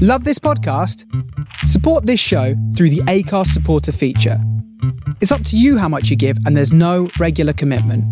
[0.00, 1.04] Love this podcast?
[1.66, 4.40] Support this show through the Acast supporter feature.
[5.20, 8.04] It's up to you how much you give, and there's no regular commitment.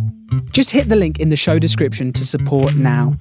[0.51, 3.17] Just hit the link in the show description to support now.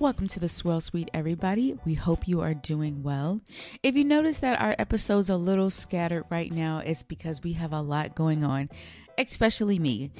[0.00, 1.78] Welcome to the Swirl Suite, everybody.
[1.84, 3.42] We hope you are doing well.
[3.84, 7.52] If you notice that our episode's are a little scattered right now, it's because we
[7.52, 8.70] have a lot going on,
[9.18, 10.10] especially me.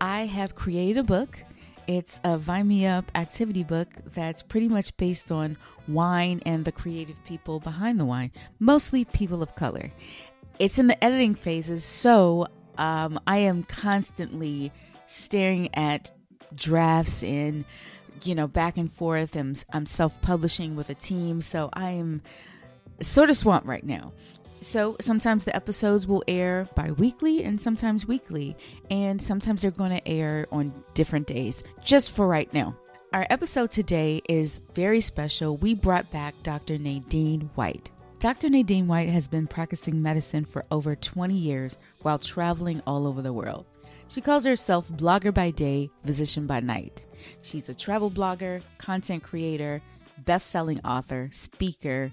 [0.00, 1.40] I have created a book
[1.86, 5.56] it's a Vine Me Up activity book that's pretty much based on
[5.88, 9.90] wine and the creative people behind the wine, mostly people of color.
[10.58, 12.48] It's in the editing phases, so
[12.78, 14.72] um, I am constantly
[15.06, 16.12] staring at
[16.54, 17.64] drafts and
[18.22, 19.36] you know back and forth.
[19.36, 22.22] I'm, I'm self-publishing with a team, so I am
[23.00, 24.12] sort of swamped right now.
[24.64, 28.56] So sometimes the episodes will air bi weekly and sometimes weekly,
[28.90, 32.74] and sometimes they're going to air on different days, just for right now.
[33.12, 35.58] Our episode today is very special.
[35.58, 36.78] We brought back Dr.
[36.78, 37.90] Nadeen White.
[38.20, 38.48] Dr.
[38.48, 43.34] Nadeen White has been practicing medicine for over 20 years while traveling all over the
[43.34, 43.66] world.
[44.08, 47.04] She calls herself blogger by day, physician by night.
[47.42, 49.82] She's a travel blogger, content creator,
[50.24, 52.10] best selling author, speaker,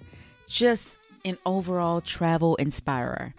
[0.49, 3.33] just an overall travel inspirer.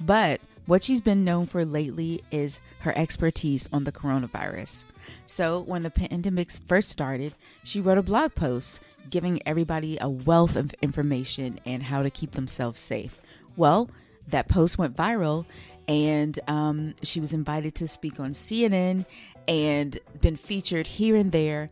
[0.00, 4.84] But what she's been known for lately is her expertise on the coronavirus.
[5.24, 10.56] So, when the pandemic first started, she wrote a blog post giving everybody a wealth
[10.56, 13.20] of information and how to keep themselves safe.
[13.56, 13.90] Well,
[14.28, 15.46] that post went viral,
[15.88, 19.06] and um, she was invited to speak on CNN
[19.46, 21.70] and been featured here and there.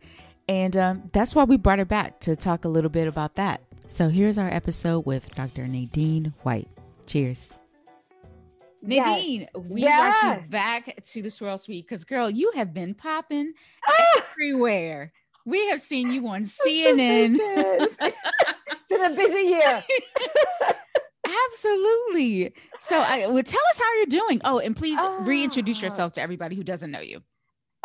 [0.48, 3.61] And um, that's why we brought her back to talk a little bit about that.
[3.87, 5.65] So here's our episode with Dr.
[5.65, 6.69] Nadeen White.
[7.06, 7.55] Cheers.
[8.84, 9.48] Nadeen, yes.
[9.55, 10.23] we yes.
[10.23, 13.53] brought you back to the Swirl Suite because, girl, you have been popping
[13.87, 14.23] ah!
[14.33, 15.12] everywhere.
[15.45, 17.37] We have seen you on CNN.
[17.41, 19.84] it's been a busy year.
[21.53, 22.53] Absolutely.
[22.81, 24.41] So, I, well, tell us how you're doing.
[24.44, 25.21] Oh, and please oh.
[25.21, 25.87] reintroduce ah.
[25.87, 27.22] yourself to everybody who doesn't know you.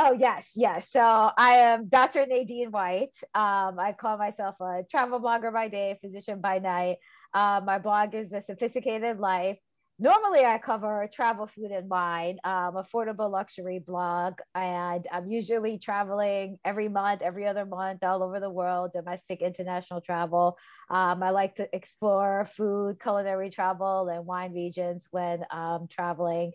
[0.04, 0.90] Oh yes, yes.
[0.90, 2.26] So I am Dr.
[2.26, 3.16] Nadeen White.
[3.36, 6.98] Um, I call myself a travel blogger by day, physician by night.
[7.36, 9.60] Uh, my blog is a sophisticated life.
[10.00, 16.58] Normally, I cover travel, food, and wine, um, affordable luxury blog, and I'm usually traveling
[16.66, 20.58] every month, every other month, all over the world, domestic, international travel.
[20.90, 26.54] Um, I like to explore food, culinary travel, and wine regions when I'm traveling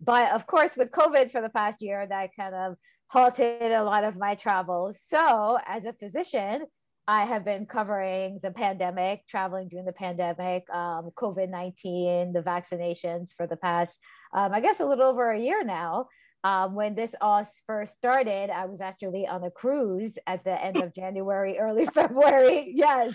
[0.00, 2.76] but of course, with COVID for the past year, that kind of
[3.08, 5.00] halted a lot of my travels.
[5.04, 6.64] So, as a physician,
[7.08, 13.30] I have been covering the pandemic, traveling during the pandemic, um, COVID 19, the vaccinations
[13.36, 13.98] for the past,
[14.32, 16.06] um, I guess, a little over a year now.
[16.44, 20.78] Um, when this all first started, I was actually on a cruise at the end
[20.78, 22.72] of January, early February.
[22.76, 23.14] Yes.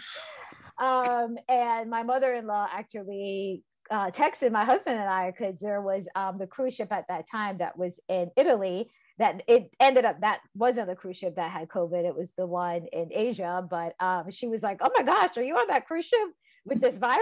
[0.78, 5.82] Um, and my mother in law actually uh, texted my husband and I because there
[5.82, 8.90] was um, the cruise ship at that time that was in Italy.
[9.18, 12.04] That it ended up that wasn't the cruise ship that had COVID.
[12.04, 13.66] It was the one in Asia.
[13.70, 16.28] But um, she was like, "Oh my gosh, are you on that cruise ship
[16.66, 17.22] with this virus?"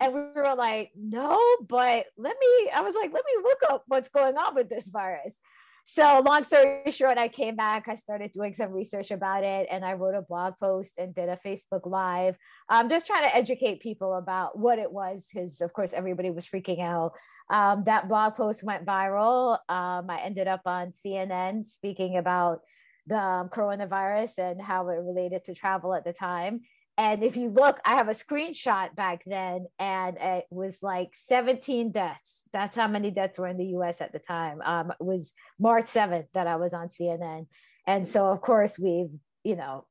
[0.00, 1.38] And we were like, "No,
[1.68, 4.86] but let me." I was like, "Let me look up what's going on with this
[4.86, 5.36] virus."
[5.84, 9.84] So long story short i came back i started doing some research about it and
[9.84, 12.36] i wrote a blog post and did a facebook live
[12.68, 16.46] um, just trying to educate people about what it was because of course everybody was
[16.46, 17.12] freaking out.
[17.50, 19.58] Um, that blog post went viral.
[19.68, 22.60] Um, i ended up on cnn speaking about
[23.06, 26.60] the um, coronavirus and how it related to travel at the time
[26.98, 31.90] and if you look, I have a screenshot back then, and it was like 17
[31.90, 32.42] deaths.
[32.52, 34.60] That's how many deaths were in the US at the time.
[34.62, 37.46] Um, it was March 7th that I was on CNN.
[37.86, 39.10] And so, of course, we've,
[39.42, 39.86] you know,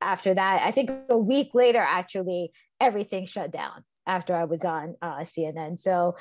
[0.00, 4.96] after that, I think a week later, actually, everything shut down after I was on
[5.00, 5.78] uh, CNN.
[5.78, 6.16] So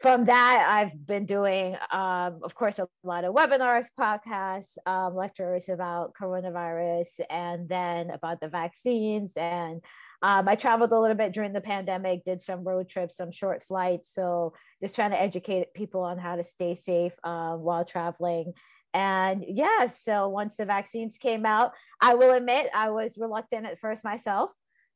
[0.00, 5.68] from that, I've been doing, um, of course, a lot of webinars, podcasts, um, lectures
[5.68, 9.32] about coronavirus, and then about the vaccines.
[9.36, 9.82] And
[10.22, 13.64] um, I traveled a little bit during the pandemic, did some road trips, some short
[13.64, 14.14] flights.
[14.14, 18.52] So just trying to educate people on how to stay safe uh, while traveling.
[18.94, 23.80] And yeah, so once the vaccines came out, I will admit I was reluctant at
[23.80, 24.52] first myself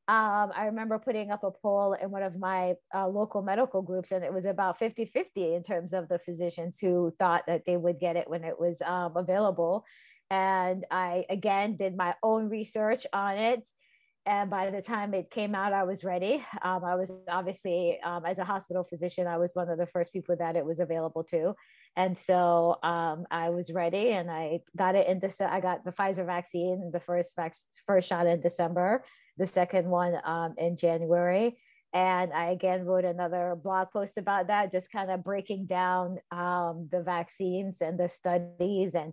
[0.08, 4.10] um, I remember putting up a poll in one of my uh, local medical groups,
[4.10, 7.76] and it was about 50 50 in terms of the physicians who thought that they
[7.76, 9.84] would get it when it was um, available.
[10.28, 13.68] And I, again, did my own research on it.
[14.24, 16.44] And by the time it came out, I was ready.
[16.62, 20.12] Um, I was obviously, um, as a hospital physician, I was one of the first
[20.12, 21.54] people that it was available to.
[21.96, 25.52] And so um, I was ready and I got it in December.
[25.52, 29.04] I got the Pfizer vaccine, the first vac- first shot in December,
[29.38, 31.58] the second one um, in January.
[31.92, 36.88] And I again wrote another blog post about that, just kind of breaking down um,
[36.90, 39.12] the vaccines and the studies and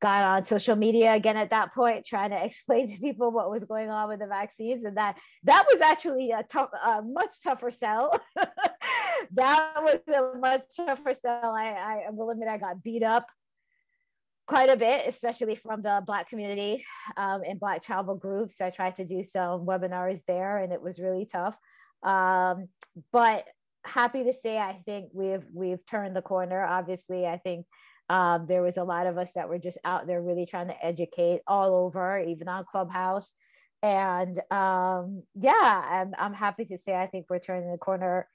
[0.00, 3.64] got on social media again at that point trying to explain to people what was
[3.64, 7.70] going on with the vaccines and that that was actually a tough a much tougher
[7.70, 8.18] sell.
[9.32, 11.52] That was a much tougher sell.
[11.56, 13.26] I, I will admit i got beat up
[14.46, 16.84] quite a bit especially from the black community
[17.16, 18.60] um, and black travel groups.
[18.60, 21.56] I tried to do some webinars there and it was really tough.
[22.02, 22.68] Um,
[23.10, 23.46] but
[23.84, 26.62] happy to say i think we've we've turned the corner.
[26.64, 27.66] Obviously i think
[28.08, 30.84] um, there was a lot of us that were just out there really trying to
[30.84, 33.32] educate all over, even on Clubhouse.
[33.82, 35.52] And um, yeah,
[35.90, 38.28] I'm, I'm happy to say I think we're turning the corner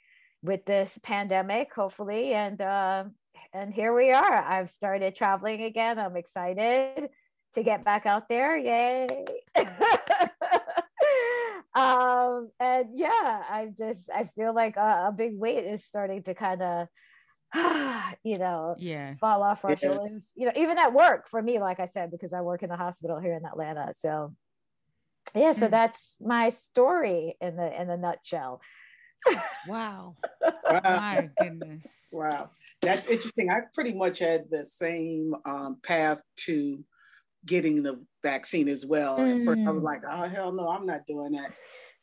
[0.44, 2.34] with this pandemic, hopefully.
[2.34, 3.06] And uh,
[3.54, 4.44] and here we are.
[4.44, 6.00] I've started traveling again.
[6.00, 7.10] I'm excited
[7.56, 8.58] to get back out there.
[8.58, 9.08] Yay!
[11.76, 16.34] um, and yeah, I just I feel like a, a big weight is starting to
[16.34, 16.88] kind of
[18.24, 20.30] you know, yeah, fall off our shoulders.
[20.36, 22.78] You know, even at work for me, like I said, because I work in the
[22.78, 23.94] hospital here in Atlanta.
[23.98, 24.34] So
[25.36, 25.72] yeah, so mm.
[25.72, 28.62] that's my story in the in a nutshell.
[29.68, 30.16] wow.
[30.42, 30.82] wow.
[30.84, 31.86] My goodness.
[32.12, 32.48] Wow.
[32.82, 33.50] That's interesting.
[33.50, 36.84] I pretty much had the same um, path to
[37.46, 39.18] getting the vaccine as well.
[39.18, 39.40] Mm.
[39.42, 39.86] At first, I was mm.
[39.86, 41.54] like, oh, hell no, I'm not doing that.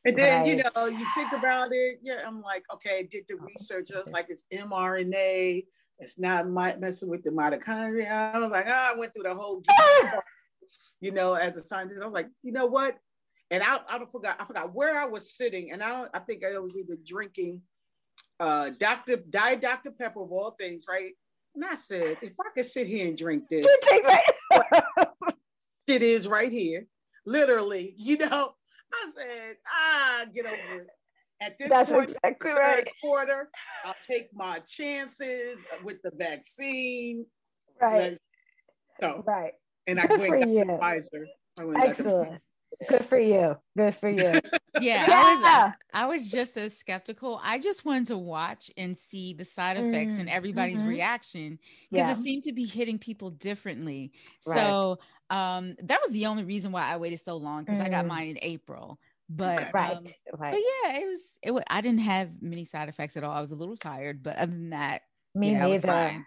[0.05, 0.49] And then, right.
[0.49, 1.99] you know, you think about it.
[2.03, 3.91] Yeah, I'm like, okay, did the research.
[3.95, 5.67] I was like, it's mRNA.
[5.99, 8.35] It's not messing with the mitochondria.
[8.35, 9.63] I was like, oh, I went through the whole,
[11.01, 12.01] you know, as a scientist.
[12.01, 12.97] I was like, you know what?
[13.51, 15.73] And I, I forgot, I forgot where I was sitting.
[15.73, 17.63] And I, I think I was either drinking
[18.41, 19.17] uh, Dr.
[19.17, 19.91] Diet Dr.
[19.91, 21.13] Pepper of all things, right?
[21.55, 23.67] And I said, if I could sit here and drink this,
[25.87, 26.87] it is right here,
[27.27, 28.55] literally, you know.
[28.93, 30.87] I said, ah, get over it.
[31.41, 32.85] At this That's point, exactly right.
[33.03, 33.49] quarter,
[33.85, 37.27] I'll take my chances with the vaccine.
[37.81, 38.19] Right.
[39.01, 39.53] So, right.
[39.87, 40.65] And I Good went for you.
[40.65, 41.27] Pfizer.
[41.77, 42.41] Excellent.
[42.89, 43.57] Good for you.
[43.77, 44.17] Good for you.
[44.23, 44.41] yeah,
[44.81, 45.07] yeah.
[45.11, 47.41] I, was, I was just as skeptical.
[47.43, 50.89] I just wanted to watch and see the side effects mm, and everybody's mm-hmm.
[50.89, 51.59] reaction
[51.91, 52.19] because yeah.
[52.19, 54.13] it seemed to be hitting people differently.
[54.47, 54.59] Right.
[54.59, 54.99] So
[55.31, 57.85] um, that was the only reason why I waited so long because mm.
[57.85, 58.09] I got mm.
[58.09, 58.99] mine in April.
[59.31, 60.05] But right, um,
[60.39, 60.53] right.
[60.53, 63.37] But yeah, it was it was I didn't have many side effects at all.
[63.37, 65.03] I was a little tired, but other than that,
[65.35, 66.25] me yeah, neither.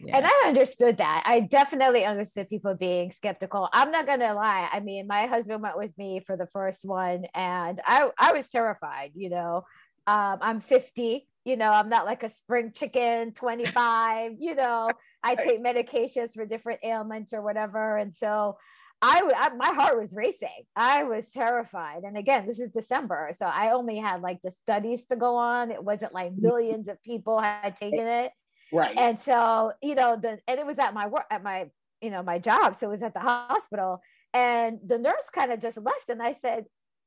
[0.00, 0.16] Yeah.
[0.18, 1.22] And I understood that.
[1.24, 3.70] I definitely understood people being skeptical.
[3.72, 4.68] I'm not gonna lie.
[4.70, 8.46] I mean, my husband went with me for the first one, and I I was
[8.48, 9.12] terrified.
[9.14, 9.64] You know,
[10.06, 14.88] um, I'm 50 you know i'm not like a spring chicken 25 you know
[15.22, 17.96] i take medications for different ailments or whatever.
[17.96, 18.58] And so
[19.02, 20.64] I, I my heart was racing.
[20.74, 22.04] I was terrified.
[22.04, 25.70] And again this is december so i only had like the studies to go on.
[25.70, 26.42] It wasn't like mm-hmm.
[26.42, 28.32] millions of people had taken it.
[28.72, 28.96] Right.
[28.96, 31.70] And so you know the and it was at my work at my
[32.00, 34.00] you know my job so it was at the hospital.
[34.32, 36.64] And the nurse kind of just left and i said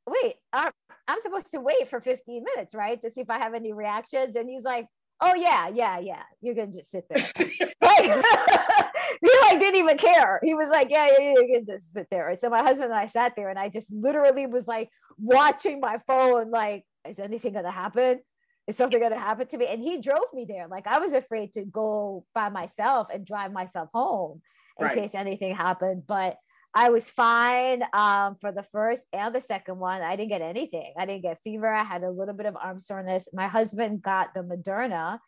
[0.08, 0.72] wait, I'm,
[1.08, 3.02] I'm supposed to wait for 15 minutes, right?
[3.02, 4.36] To see if I have any reactions.
[4.36, 4.88] And he's like,
[5.22, 6.24] oh yeah, yeah, yeah.
[6.42, 7.24] You're gonna just sit there.
[7.38, 10.40] he like didn't even care.
[10.44, 12.34] He was like, yeah, yeah, you can just sit there.
[12.40, 16.00] So my husband and I sat there and I just literally was like watching my
[16.08, 18.20] phone, like, is anything gonna happen?
[18.68, 19.68] Is something gonna happen to me?
[19.68, 20.68] And he drove me there.
[20.68, 24.42] Like I was afraid to go by myself and drive myself home
[24.80, 24.96] in right.
[24.96, 26.04] case anything happened.
[26.06, 26.38] But
[26.74, 30.02] I was fine um, for the first and the second one.
[30.02, 30.94] I didn't get anything.
[30.98, 31.68] I didn't get fever.
[31.68, 33.28] I had a little bit of arm soreness.
[33.34, 35.20] My husband got the Moderna.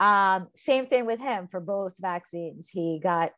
[0.00, 2.68] Um, same thing with him for both vaccines.
[2.70, 3.32] He got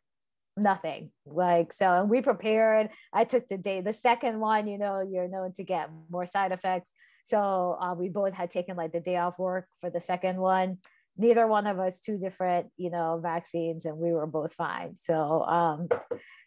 [0.57, 1.11] nothing.
[1.25, 2.89] Like so, and we prepared.
[3.13, 3.81] I took the day.
[3.81, 6.91] The second one, you know, you're known to get more side effects.
[7.23, 10.79] So uh, we both had taken like the day off work for the second one
[11.21, 15.43] neither one of us two different you know vaccines and we were both fine so
[15.43, 15.87] um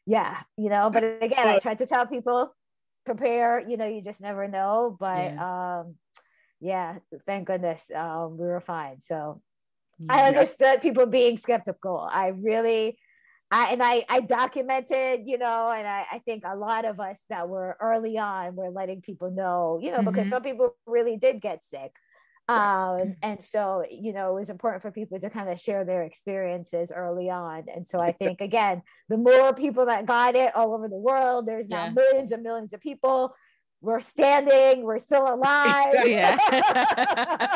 [0.07, 2.53] yeah you know but again i tried to tell people
[3.07, 5.79] prepare you know you just never know but yeah.
[5.81, 5.95] um
[6.61, 9.39] yeah thank goodness um we were fine so
[9.99, 10.07] yeah.
[10.11, 12.99] i understood people being skeptical i really
[13.51, 17.21] I, and I, I documented, you know, and I, I think a lot of us
[17.29, 20.09] that were early on were letting people know, you know, mm-hmm.
[20.09, 21.93] because some people really did get sick
[22.49, 26.03] um, and so you know it was important for people to kind of share their
[26.03, 30.75] experiences early on and so i think again the more people that got it all
[30.75, 31.91] over the world there's now yeah.
[31.91, 33.35] millions and millions of people
[33.85, 35.95] we're standing, we're still alive.
[36.07, 36.37] Yeah.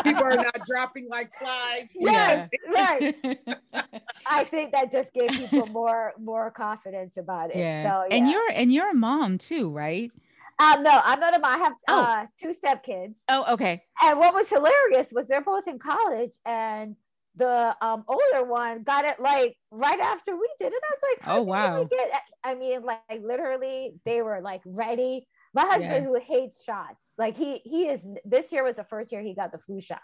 [0.05, 1.97] People are not dropping like flies.
[1.99, 3.17] Yes, right.
[4.27, 7.57] I think that just gave people more more confidence about it.
[7.57, 7.83] Yeah.
[7.83, 8.17] So yeah.
[8.17, 10.13] And you're and you're a mom too, right?
[10.59, 11.55] Um, no, I'm not a mom.
[11.55, 12.03] I have Oh.
[12.03, 13.23] uh, two step kids.
[13.29, 13.83] Oh, okay.
[14.03, 16.97] And what was hilarious was they're both in college and
[17.37, 20.83] the um, older one got it like right after we did it.
[20.83, 21.85] I was like, Oh, "How'd wow.
[21.85, 22.11] Get?
[22.43, 25.27] I mean, like, literally, they were like ready.
[25.55, 26.01] My husband, Yeah.
[26.05, 28.05] who hates shots, like he he is.
[28.25, 30.03] This year was the first year he got the flu shot.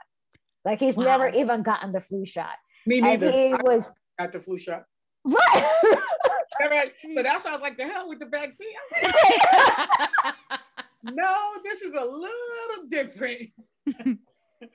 [0.65, 1.05] Like he's Wow.
[1.05, 2.55] never even gotten the flu shot.
[2.87, 3.33] Me And neither.
[3.33, 4.85] he I was got the flu shot.
[5.25, 5.99] Right.
[6.63, 6.93] All right.
[7.15, 8.69] So that's why I was like, the hell with the vaccine.
[11.07, 13.51] No, this is a little different.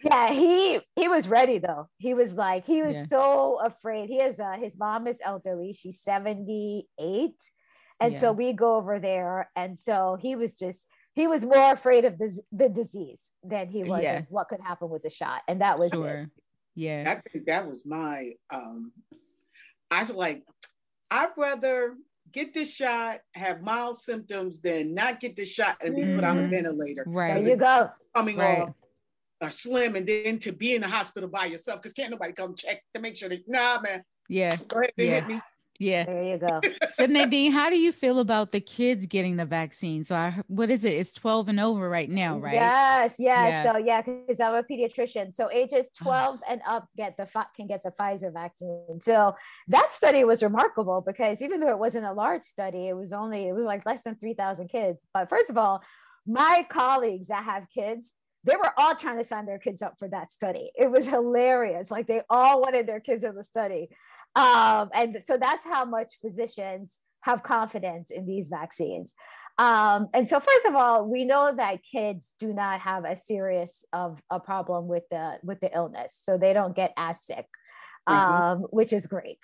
[0.03, 3.05] yeah he he was ready though he was like he was Yeah.
[3.07, 7.31] so afraid he has uh his mom is elderly she's 78
[7.99, 8.19] and Yeah.
[8.19, 12.19] so we go over there and so he was just he was more afraid of
[12.19, 14.19] the, the disease than he was Yeah.
[14.19, 16.29] of what could happen with the shot and that was it.
[16.75, 17.03] Yeah.
[17.07, 18.91] I think that was my um
[19.91, 20.43] I was like,
[21.11, 21.95] I'd rather
[22.31, 26.37] get this shot, have mild symptoms than not get the shot and be put on
[26.39, 26.49] a Mhm.
[26.51, 27.03] ventilator.
[27.05, 27.43] there Right.
[27.43, 28.59] you go Coming Right.
[28.61, 28.73] off
[29.41, 32.53] a slim and then to be in the hospital by yourself because can't nobody come
[32.55, 34.55] check to make sure that nah man, Yeah.
[34.67, 35.13] go ahead and Yeah.
[35.15, 35.41] hit me.
[35.79, 36.05] Yeah.
[36.05, 36.59] there you go
[36.91, 40.03] So Nadeen, how do you feel about the kids getting the vaccine?
[40.03, 40.93] So I, what is it?
[40.93, 42.53] It's 12 and over right now, right?
[42.53, 43.51] Yes, yes.
[43.51, 43.63] Yeah.
[43.63, 45.33] So yeah, because I'm a pediatrician.
[45.33, 46.03] So ages Ah.
[46.03, 48.99] 12 and up get the can get the Pfizer vaccine.
[49.01, 49.35] So
[49.69, 53.47] that study was remarkable because even though it wasn't a large study, it was only
[53.47, 55.05] it was like less than 3,000 kids.
[55.13, 55.81] But first of all,
[56.27, 58.11] my colleagues that have kids,
[58.43, 60.71] they were all trying to sign their kids up for that study.
[60.75, 61.89] It was hilarious.
[61.89, 63.89] Like they all wanted their kids in the study.
[64.35, 69.13] Um, and so that's how much physicians have confidence in these vaccines.
[69.57, 73.83] Um, and so, first of all, we know that kids do not have as serious
[73.91, 77.45] of a problem with the with the illness, so they don't get as sick,
[78.07, 78.67] um, Mhm.
[78.71, 79.43] which is great.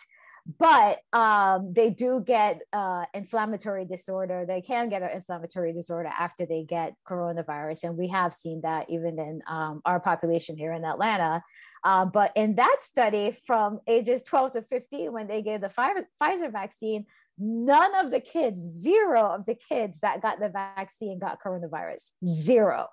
[0.59, 4.45] But um, they do get uh, inflammatory disorder.
[4.47, 8.89] They can get an inflammatory disorder after they get coronavirus, and we have seen that
[8.89, 11.43] even in um, our population here in Atlanta.
[11.85, 16.51] Uh, but in that study, from ages 12 to 15, when they gave the Pfizer
[16.51, 17.05] vaccine,
[17.37, 22.09] none of the kids, zero of the kids that got the vaccine got coronavirus.
[22.27, 22.87] Zero.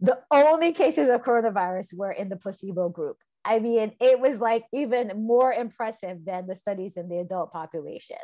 [0.00, 3.16] The only cases of coronavirus were in the placebo group.
[3.42, 8.18] I mean, it was like even more impressive than the studies in the adult population.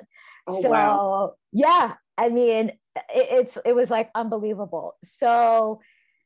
[0.47, 1.35] Oh, so wow.
[1.53, 2.79] yeah, I mean, it,
[3.15, 4.97] it's it was like unbelievable.
[5.03, 5.81] So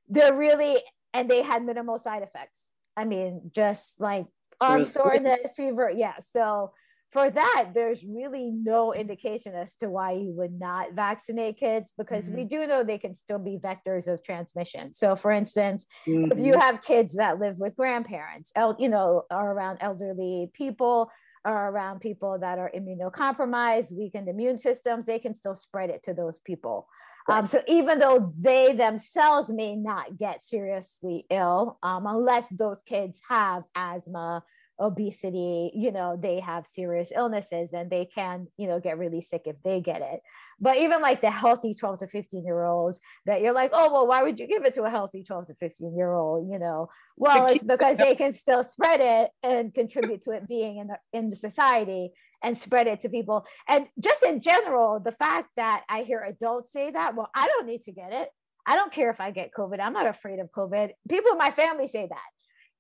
[0.09, 0.79] they're really
[1.15, 2.70] and they had minimal side effects.
[3.00, 4.26] I mean, just like
[4.61, 5.90] arm soreness, fever.
[5.95, 6.19] Yeah.
[6.21, 6.73] So
[7.12, 12.28] for that, there's really no indication as to why you would not vaccinate kids because
[12.28, 14.92] we do know they can still be vectors of transmission.
[14.92, 16.61] So, for instance, if you Mhm.
[16.61, 21.11] have kids that live with grandparents, el- you know, are around elderly people,
[21.45, 26.12] are around people that are immunocompromised, weakened immune systems, they can still spread it to
[26.12, 26.87] those people.
[27.29, 33.21] Um, so even though they themselves may not get seriously ill, um, unless those kids
[33.29, 34.43] have asthma,
[34.81, 39.43] obesity, you know, they have serious illnesses and they can, you know, get really sick
[39.45, 40.21] if they get it.
[40.59, 44.07] But even like the healthy 12 to 15 year olds that you're like, oh, well,
[44.07, 46.51] why would you give it to a healthy 12 to 15 year old?
[46.51, 50.79] You know, well, it's because they can still spread it and contribute to it being
[50.79, 52.11] in the, in the society
[52.43, 53.47] and spread it to people.
[53.69, 57.67] And just in general, the fact that I hear adults say that, well, I don't
[57.67, 58.31] need to get it.
[58.67, 59.81] I don't care if I get COVID.
[59.81, 60.91] I'm not afraid of COVID.
[61.09, 62.19] People in my family say that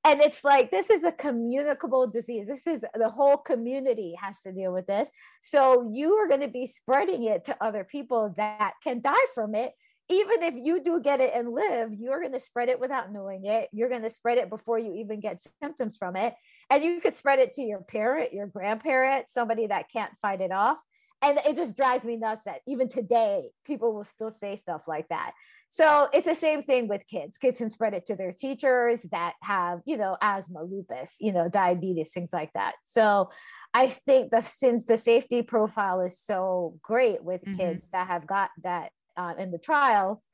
[0.04, 2.46] and it's like this is a communicable disease.
[2.46, 5.10] This is the whole community has to deal with this.
[5.42, 9.54] So you are going to be spreading it to other people that can die from
[9.54, 9.72] it.
[10.08, 13.44] Even if you do get it and live you're going to spread it without knowing
[13.44, 13.68] it.
[13.72, 16.34] You're going to spread it before you even get symptoms from it.
[16.70, 20.50] And you could spread it to your parent your grandparent somebody that can't fight it
[20.50, 20.78] off
[21.22, 25.08] and it just drives me nuts that even today people will still say stuff like
[25.08, 25.32] that
[25.72, 27.38] so it's the same thing with kids.
[27.38, 31.48] Kids can spread it to their teachers that have, you know, asthma, lupus, you know,
[31.48, 32.74] diabetes, things like that.
[32.82, 33.30] So
[33.72, 37.56] I think that since the safety profile is so great with Mhm.
[37.56, 40.24] kids that have got that uh, in the trial,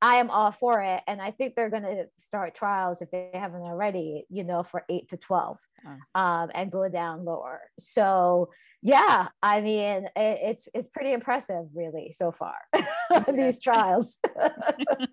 [0.00, 1.02] I am all for it.
[1.06, 4.86] And I think they're going to start trials if they haven't already, you know, for
[4.88, 6.18] eight to 12 Oh.
[6.18, 7.60] um, and go down lower.
[7.78, 8.48] So
[8.82, 12.56] yeah, I mean, it, it's, it's pretty impressive really so far,
[13.32, 14.16] these trials.
[14.38, 15.06] I,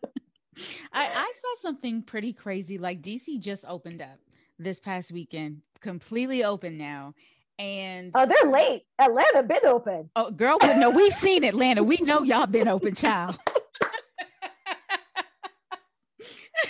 [0.94, 2.78] I saw something pretty crazy.
[2.78, 4.20] Like DC just opened up
[4.58, 7.14] this past weekend, completely open now.
[7.58, 8.84] And Oh, they're late.
[9.00, 10.10] Atlanta been open.
[10.16, 11.84] oh, girl, no, we've seen Atlanta.
[11.84, 13.38] We know y'all been open, child.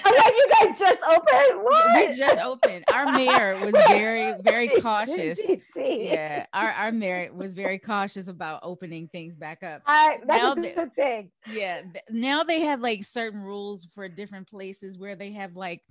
[0.06, 1.64] I'm like, you guys just opened?
[1.64, 2.10] What?
[2.10, 2.86] We just opened.
[2.94, 5.40] Our mayor was very, very cautious.
[5.76, 9.82] Yeah, our, our mayor was very cautious about opening things back up.
[9.86, 11.32] I, that's now a good they, thing.
[11.52, 15.82] Yeah, now they have like certain rules for different places where they have like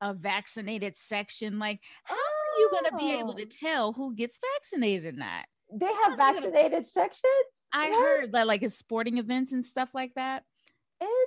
[0.00, 1.58] a vaccinated section.
[1.58, 3.48] Like, how are you going to be able to oh.
[3.60, 5.46] tell who gets vaccinated or not?
[5.72, 6.84] They have vaccinated gonna...
[6.84, 7.24] sections.
[7.72, 8.00] I what?
[8.00, 10.44] heard that, like, at sporting events and stuff like that.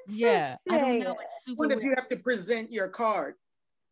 [0.08, 1.16] Yeah, I don't know.
[1.20, 1.68] It's super.
[1.68, 3.36] What if you have to present your card?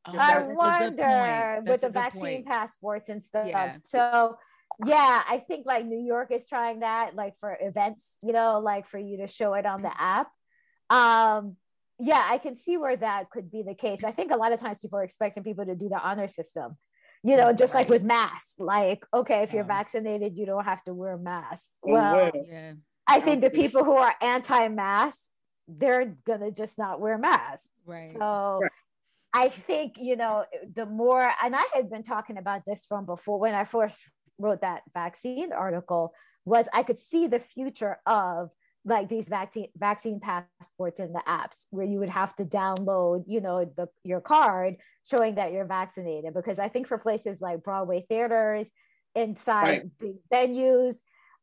[0.05, 2.45] Oh, I wonder with the vaccine point.
[2.47, 3.47] passports and stuff.
[3.47, 3.75] Yeah.
[3.83, 4.37] So
[4.85, 8.87] yeah, I think like New York is trying that, like for events, you know, like
[8.87, 10.31] for you to show it on the app.
[10.89, 11.55] Um,
[11.99, 14.03] yeah, I can see where that could be the case.
[14.03, 16.77] I think a lot of times people are expecting people to do the honor system,
[17.23, 17.81] you know, just right.
[17.81, 18.55] like with masks.
[18.57, 21.65] Like, okay, if you're vaccinated, you don't have to wear a mask.
[21.85, 22.73] Oh, well, yeah.
[23.07, 25.21] I think the people who are anti-mask
[25.67, 27.69] they're gonna just not wear masks.
[27.85, 28.11] Right.
[28.11, 28.71] So right.
[29.33, 33.39] I think, you know, the more, and I had been talking about this from before
[33.39, 34.01] when I first
[34.37, 36.13] wrote that vaccine article,
[36.43, 38.49] was I could see the future of
[38.83, 43.39] like these vaccine vaccine passports in the apps where you would have to download you
[43.39, 44.75] know the your card
[45.05, 48.69] showing that you're vaccinated because i think for places like broadway theaters
[49.13, 49.83] inside right.
[49.99, 50.95] big venues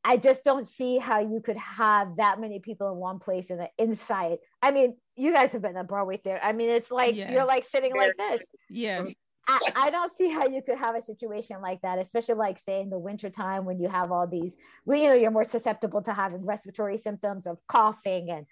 [0.05, 3.59] I just don't see how you could have that many people in one place in
[3.59, 4.39] the inside.
[4.63, 6.41] I mean, you guys have been at Broadway Theater.
[6.43, 7.33] I mean, it's like yeah.
[7.33, 8.43] you're like sitting like this.
[8.71, 9.03] Yeah.
[9.49, 12.83] I, I, don't see how you could have a situation like that, especially like say
[12.83, 16.13] in the wintertime when you have all these, well, you know, you're more susceptible to
[16.13, 18.45] having respiratory symptoms of coughing and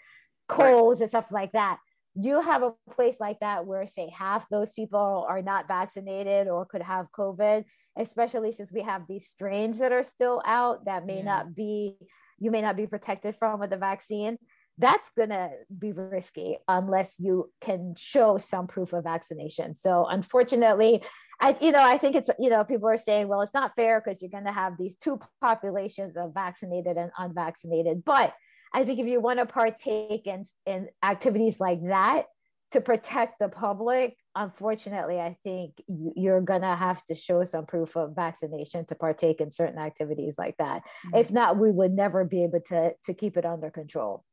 [0.48, 1.04] colds right.
[1.04, 1.78] and stuff like that.
[2.18, 6.64] You have a place like that where say half those people are not vaccinated or
[6.64, 7.64] could have COVID
[7.98, 11.24] especially since we have these strains that are still out that may yeah.
[11.24, 11.94] not be
[12.38, 14.36] you may not be protected from with the vaccine
[14.78, 21.02] that's going to be risky unless you can show some proof of vaccination so unfortunately
[21.40, 24.02] i you know i think it's you know people are saying well it's not fair
[24.04, 28.34] because you're going to have these two populations of vaccinated and unvaccinated but
[28.72, 32.26] i think if you want to partake in in activities like that
[32.72, 37.96] to protect the public, unfortunately, I think you're going to have to show some proof
[37.96, 40.82] of vaccination to partake in certain activities like that.
[41.06, 41.16] Mm-hmm.
[41.16, 44.24] If not, we would never be able to, to keep it under control.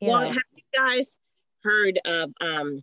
[0.00, 0.28] You well, know?
[0.28, 1.18] have you guys
[1.62, 2.82] heard of, um,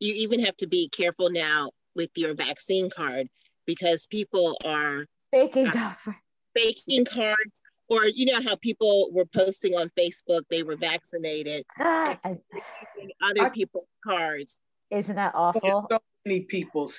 [0.00, 3.28] you even have to be careful now with your vaccine card
[3.66, 5.94] because people are faking, uh,
[6.54, 12.18] faking cards or you know how people were posting on Facebook they were vaccinated, ah,
[13.22, 14.58] other I, people's cards.
[14.90, 15.86] Isn't that awful?
[15.90, 16.90] So many people.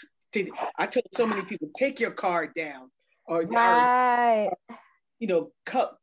[0.78, 2.92] I told so many people take your card down,
[3.26, 4.48] or, right.
[4.70, 4.78] or
[5.20, 5.96] you know, cut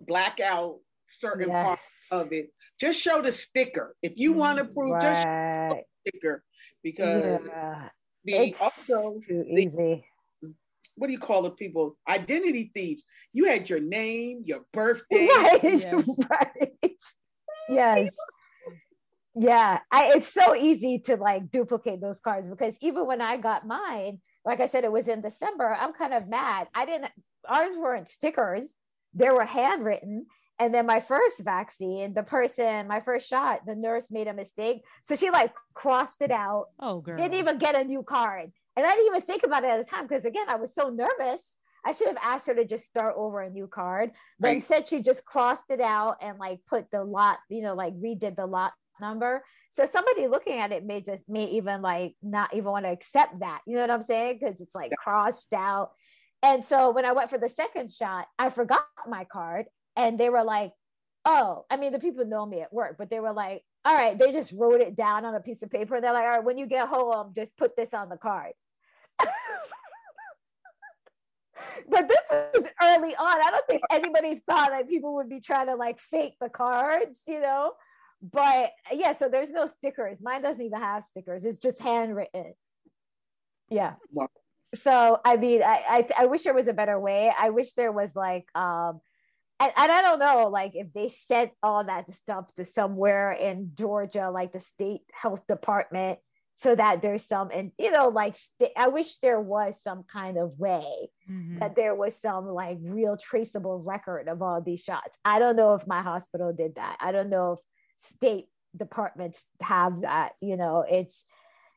[0.00, 1.64] black out certain yes.
[1.64, 2.50] parts of it.
[2.80, 4.92] Just show the sticker if you want to prove.
[4.92, 5.02] Right.
[5.02, 6.42] Just show the sticker
[6.82, 7.88] because yeah.
[8.24, 10.04] the it's also too the, easy
[10.96, 11.96] what do you call the people?
[12.08, 13.04] Identity thieves.
[13.32, 15.26] You had your name, your birthday.
[15.26, 15.60] Right.
[15.62, 16.04] Yes.
[16.30, 16.72] right.
[17.68, 18.14] Yes.
[19.34, 23.66] Yeah, I, it's so easy to like duplicate those cards because even when I got
[23.66, 25.76] mine, like I said, it was in December.
[25.78, 26.68] I'm kind of mad.
[26.74, 27.10] I didn't.
[27.46, 28.74] Ours weren't stickers;
[29.12, 30.26] they were handwritten.
[30.58, 34.82] And then my first vaccine, the person, my first shot, the nurse made a mistake,
[35.02, 36.68] so she like crossed it out.
[36.80, 37.18] Oh, girl!
[37.18, 38.52] Didn't even get a new card.
[38.76, 40.90] And I didn't even think about it at the time because again, I was so
[40.90, 41.42] nervous.
[41.84, 44.10] I should have asked her to just start over a new card,
[44.40, 44.56] but right.
[44.56, 48.34] instead she just crossed it out and like put the lot, you know, like redid
[48.34, 49.42] the lot number.
[49.70, 53.38] So somebody looking at it may just may even like not even want to accept
[53.40, 53.60] that.
[53.66, 54.38] You know what I'm saying?
[54.40, 55.90] Because it's like crossed out.
[56.42, 60.28] And so when I went for the second shot, I forgot my card and they
[60.28, 60.72] were like,
[61.24, 64.18] oh, I mean, the people know me at work, but they were like, all right,
[64.18, 66.00] they just wrote it down on a piece of paper.
[66.00, 68.52] They're like, all right, when you get home, just put this on the card.
[71.88, 73.46] But this was early on.
[73.46, 77.20] I don't think anybody thought that people would be trying to like fake the cards,
[77.26, 77.72] you know.
[78.22, 80.18] But yeah, so there's no stickers.
[80.20, 81.44] Mine doesn't even have stickers.
[81.44, 82.54] It's just handwritten.
[83.68, 83.94] Yeah.
[84.12, 84.28] Wow.
[84.74, 87.32] So I mean, I, I I wish there was a better way.
[87.38, 89.00] I wish there was like um
[89.58, 93.72] and, and I don't know, like if they sent all that stuff to somewhere in
[93.74, 96.18] Georgia, like the state health department,
[96.56, 100.38] so that there's some and you know like st- i wish there was some kind
[100.38, 101.58] of way mm-hmm.
[101.58, 105.74] that there was some like real traceable record of all these shots i don't know
[105.74, 107.58] if my hospital did that i don't know if
[107.96, 111.24] state departments have that you know it's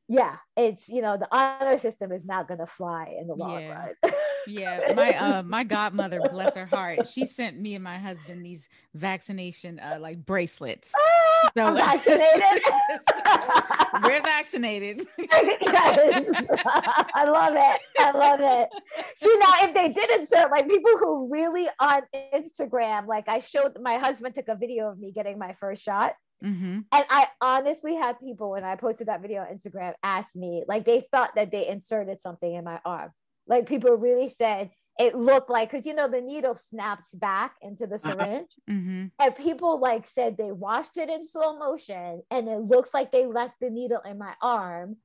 [0.07, 3.61] yeah it's you know the honor system is not going to fly in the long
[3.61, 3.69] yeah.
[3.69, 3.93] run
[4.47, 8.69] yeah, my uh my godmother, bless her heart, she sent me and my husband these
[8.93, 10.91] vaccination uh like bracelets.
[10.95, 12.63] Oh, so, I'm vaccinated.
[14.03, 15.07] we're vaccinated.
[15.17, 16.47] yes.
[17.15, 17.81] I love it.
[17.99, 18.69] I love it.
[19.15, 22.01] See now if they didn't insert like people who really on
[22.33, 26.13] Instagram, like I showed my husband took a video of me getting my first shot.
[26.43, 26.79] Mm-hmm.
[26.91, 30.85] And I honestly had people when I posted that video on Instagram ask me, like
[30.85, 33.11] they thought that they inserted something in my arm.
[33.49, 37.87] Like people really said it looked like because you know the needle snaps back into
[37.87, 38.11] the uh-huh.
[38.11, 39.05] syringe, mm-hmm.
[39.17, 43.25] and people like said they watched it in slow motion, and it looks like they
[43.25, 44.97] left the needle in my arm.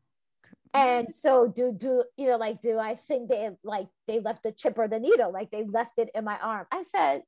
[0.75, 4.51] And so do do you know like do I think they like they left the
[4.51, 6.67] chip or the needle like they left it in my arm?
[6.73, 7.23] I said,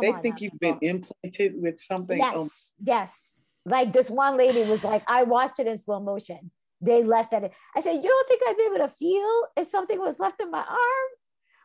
[0.00, 0.78] they think now, you've people.
[0.80, 2.16] been implanted with something.
[2.16, 3.44] Yes, yes.
[3.66, 6.50] Like this one lady was like, I watched it in slow motion
[6.82, 7.52] they left at it.
[7.74, 10.50] I said, You don't think I'd be able to feel if something was left in
[10.50, 11.10] my arm?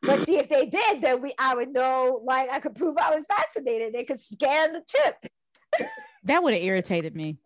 [0.04, 3.16] But see, if they did, then we I would know, like I could prove I
[3.16, 3.94] was vaccinated.
[3.94, 5.90] They could scan the chip.
[6.24, 7.38] that would have irritated me.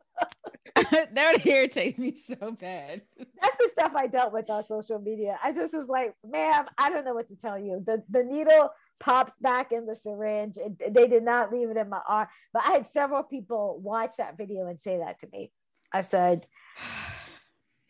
[0.75, 3.01] that would irritate me so bad.
[3.17, 5.39] That's the stuff I dealt with on social media.
[5.43, 7.81] I just was like, ma'am, I don't know what to tell you.
[7.85, 10.57] The the needle pops back in the syringe.
[10.57, 12.27] It, they did not leave it in my arm.
[12.53, 15.51] But I had several people watch that video and say that to me.
[15.93, 16.43] I said,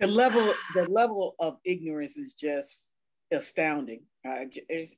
[0.02, 2.92] the level the level of ignorance is just
[3.32, 4.02] astounding.
[4.28, 4.98] Uh, it's,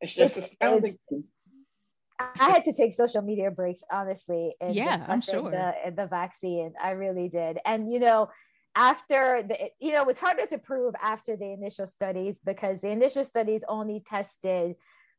[0.00, 0.96] it's just it's, astounding.
[1.10, 1.32] It's,
[2.18, 5.50] I had to take social media breaks, honestly, in yeah, I'm sure.
[5.50, 6.72] the, the vaccine.
[6.82, 7.58] I really did.
[7.66, 8.30] And, you know,
[8.74, 12.88] after the, you know, it was harder to prove after the initial studies because the
[12.88, 14.76] initial studies only tested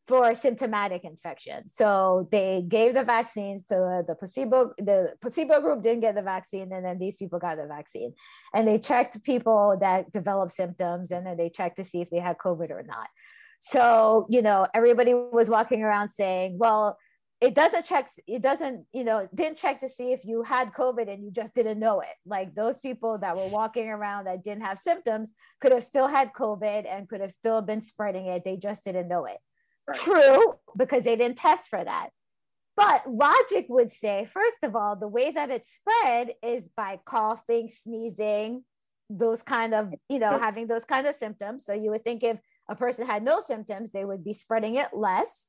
[0.08, 1.70] for symptomatic infection.
[1.70, 6.72] So they gave the vaccines to the placebo, the placebo group didn't get the vaccine,
[6.72, 8.14] and then these people got the vaccine.
[8.54, 12.20] And they checked people that developed symptoms, and then they checked to see if they
[12.20, 13.08] had COVID or not.
[13.60, 16.98] So, you know, everybody was walking around saying, well,
[17.40, 21.12] it doesn't check, it doesn't, you know, didn't check to see if you had COVID
[21.12, 22.16] and you just didn't know it.
[22.26, 26.34] Like those people that were walking around that didn't have symptoms could have still had
[26.34, 28.44] COVID and could have still been spreading it.
[28.44, 29.38] They just didn't know it.
[29.88, 29.98] Right.
[29.98, 32.10] True, because they didn't test for that.
[32.76, 37.70] But logic would say, first of all, the way that it spread is by coughing,
[37.70, 38.64] sneezing,
[39.10, 41.66] those kind of, you know, having those kind of symptoms.
[41.66, 42.38] So you would think if
[42.70, 45.48] a person had no symptoms, they would be spreading it less.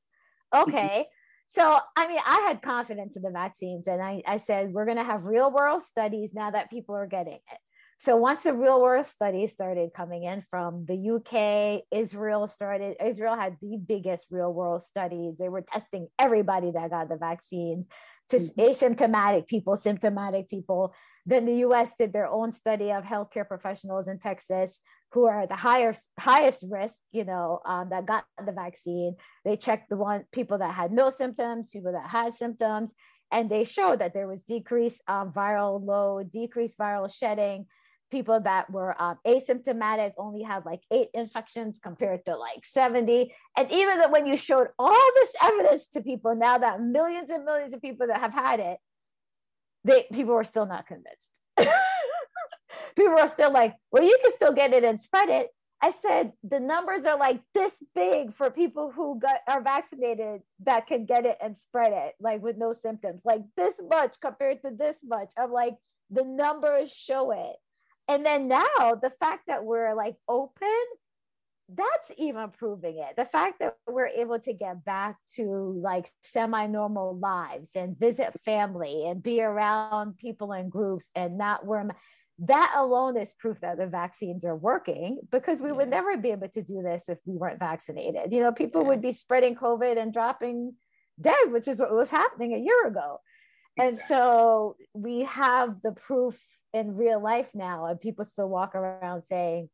[0.55, 0.71] Mm-hmm.
[0.71, 1.07] Okay.
[1.51, 4.99] So, I mean, I had confidence in the vaccines and I, I said, we're going
[4.99, 7.59] to have real world studies now that people are getting it.
[8.01, 13.35] So once the real world studies started coming in from the UK, Israel started, Israel
[13.35, 15.39] had the biggest real world studies.
[15.39, 17.89] They were testing everybody that got the vaccines
[18.29, 18.61] to mm-hmm.
[18.61, 20.95] asymptomatic people, symptomatic people.
[21.27, 24.81] Then the US did their own study of healthcare professionals in Texas
[25.11, 29.17] who are at the highest highest risk, you know, um, that got the vaccine.
[29.45, 32.95] They checked the one people that had no symptoms, people that had symptoms,
[33.33, 37.67] and they showed that there was decreased um, viral load, decreased viral shedding,
[38.11, 43.71] people that were um, asymptomatic only had like eight infections compared to like 70 and
[43.71, 47.75] even that when you showed all this evidence to people now that millions and millions
[47.75, 48.79] of people that have had it
[49.85, 51.41] they people were still not convinced.
[52.97, 55.49] People were still like well you can still get it and spread it.
[55.81, 60.87] I said the numbers are like this big for people who got are vaccinated that
[60.87, 64.71] can get it and spread it like with no symptoms like this much compared to
[64.71, 65.33] this much.
[65.39, 65.77] I'm like
[66.11, 67.57] the numbers show it
[68.09, 70.69] and then now the fact that we're like open
[71.75, 77.19] that's even proving it the fact that we're able to get back to like semi-normal
[77.19, 81.87] lives and visit family and be around people in groups and not wear
[82.41, 85.75] that alone is proof that the vaccines are working because we yeah.
[85.75, 88.89] would never be able to do this if we weren't vaccinated you know people yeah.
[88.89, 90.73] would be spreading covid and dropping
[91.21, 93.19] dead which is what was happening a year ago
[93.77, 96.41] and so we have the proof
[96.75, 99.69] in real life now and people still walk around saying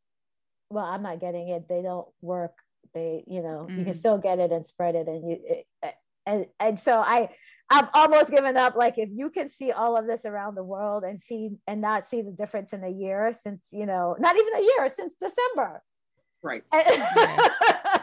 [0.69, 1.67] well i'm not getting it.
[1.67, 2.53] They don't work.
[2.93, 3.77] They you know mm.
[3.77, 3.97] you can mm.
[3.97, 7.29] still get it and spread it and you it, and and so i
[7.69, 8.75] i've almost given up.
[8.75, 12.05] Like if you can see all of this around the world and see and not
[12.05, 15.81] see the difference in a year since you know not even a year since december.
[16.43, 16.63] Right.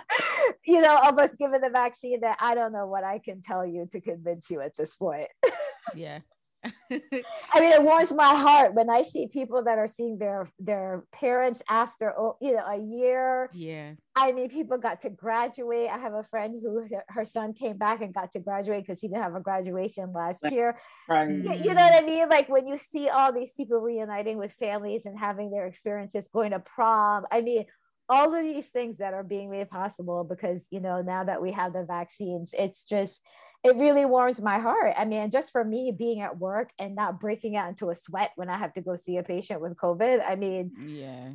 [0.66, 3.88] You know almost given the vaccine that i don't know what i can tell you
[3.92, 5.28] to convince you at this point.
[5.96, 6.20] Yeah
[6.64, 11.04] I mean, it warms my heart when I see people that are seeing their their
[11.12, 13.50] parents after oh, you know a year.
[13.52, 13.94] Yeah.
[14.14, 15.88] I mean, people got to graduate.
[15.90, 19.08] I have a friend who her son came back and got to graduate because he
[19.08, 20.78] didn't have a graduation last year.
[21.08, 21.30] Right.
[21.30, 22.28] You, you know what I mean?
[22.28, 26.50] Like when you see all these people reuniting with families and having their experiences, going
[26.52, 27.24] to prom.
[27.30, 27.64] I mean,
[28.08, 31.52] all of these things that are being made possible because you know now that we
[31.52, 33.20] have the vaccines it's just
[33.64, 37.20] it really warms my heart i mean just for me being at work and not
[37.20, 40.20] breaking out into a sweat when i have to go see a patient with covid
[40.26, 41.30] i mean yeah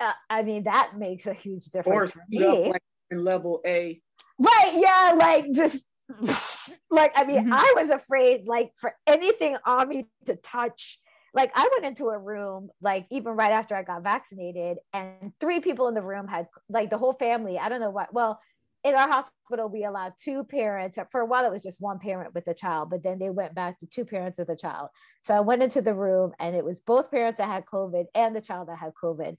[0.00, 2.70] uh, i mean that makes a huge difference for me.
[2.70, 4.00] Like level a
[4.38, 5.84] right yeah like just
[6.90, 7.52] like i mean mm-hmm.
[7.52, 10.98] i was afraid like for anything on me to touch
[11.32, 15.60] like I went into a room like even right after I got vaccinated and three
[15.60, 18.40] people in the room had like the whole family I don't know what well
[18.82, 22.34] in our hospital we allowed two parents for a while it was just one parent
[22.34, 24.88] with a child but then they went back to two parents with a child
[25.22, 28.34] so I went into the room and it was both parents that had covid and
[28.34, 29.36] the child that had covid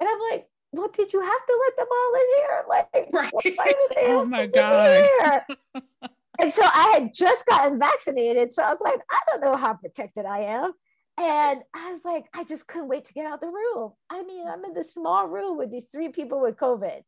[0.00, 2.64] and I'm like well, did you have to let them all in here?
[2.68, 3.88] Like, right.
[4.08, 5.42] oh my god!
[6.38, 9.74] and so I had just gotten vaccinated, so I was like, I don't know how
[9.74, 10.72] protected I am.
[11.18, 13.92] And I was like, I just couldn't wait to get out the room.
[14.10, 17.00] I mean, I'm in this small room with these three people with COVID.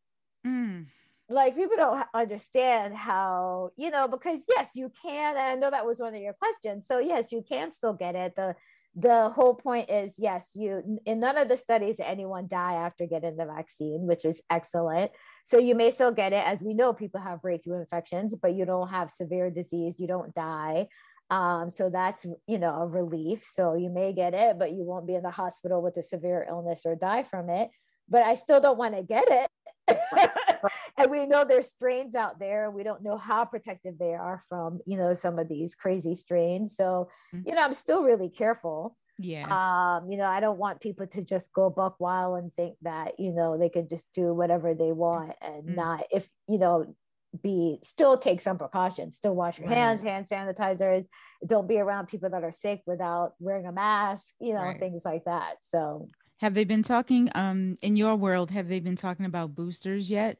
[0.46, 0.86] Mm.
[1.28, 5.36] Like, people don't understand how, you know, because yes, you can.
[5.36, 6.86] And I know that was one of your questions.
[6.86, 8.34] So, yes, you can still get it.
[8.36, 8.54] The
[8.96, 13.36] the whole point is yes you in none of the studies anyone die after getting
[13.36, 15.12] the vaccine which is excellent
[15.44, 18.64] so you may still get it as we know people have breakthrough infections but you
[18.64, 20.88] don't have severe disease you don't die
[21.30, 23.46] um, so that's you know a relief.
[23.46, 26.46] So you may get it, but you won't be in the hospital with a severe
[26.48, 27.70] illness or die from it.
[28.08, 29.50] But I still don't want to get it.
[30.96, 32.70] and we know there's strains out there.
[32.70, 36.76] We don't know how protective they are from, you know, some of these crazy strains.
[36.76, 37.48] So, mm-hmm.
[37.48, 38.96] you know, I'm still really careful.
[39.18, 39.46] Yeah.
[39.46, 43.18] Um, you know, I don't want people to just go buck wild and think that,
[43.18, 45.74] you know, they can just do whatever they want and mm-hmm.
[45.74, 46.94] not if, you know,
[47.42, 49.76] be still take some precautions still wash your right.
[49.76, 51.04] hands hand sanitizers
[51.46, 54.80] don't be around people that are sick without wearing a mask you know right.
[54.80, 56.08] things like that so
[56.38, 60.38] have they been talking um in your world have they been talking about boosters yet?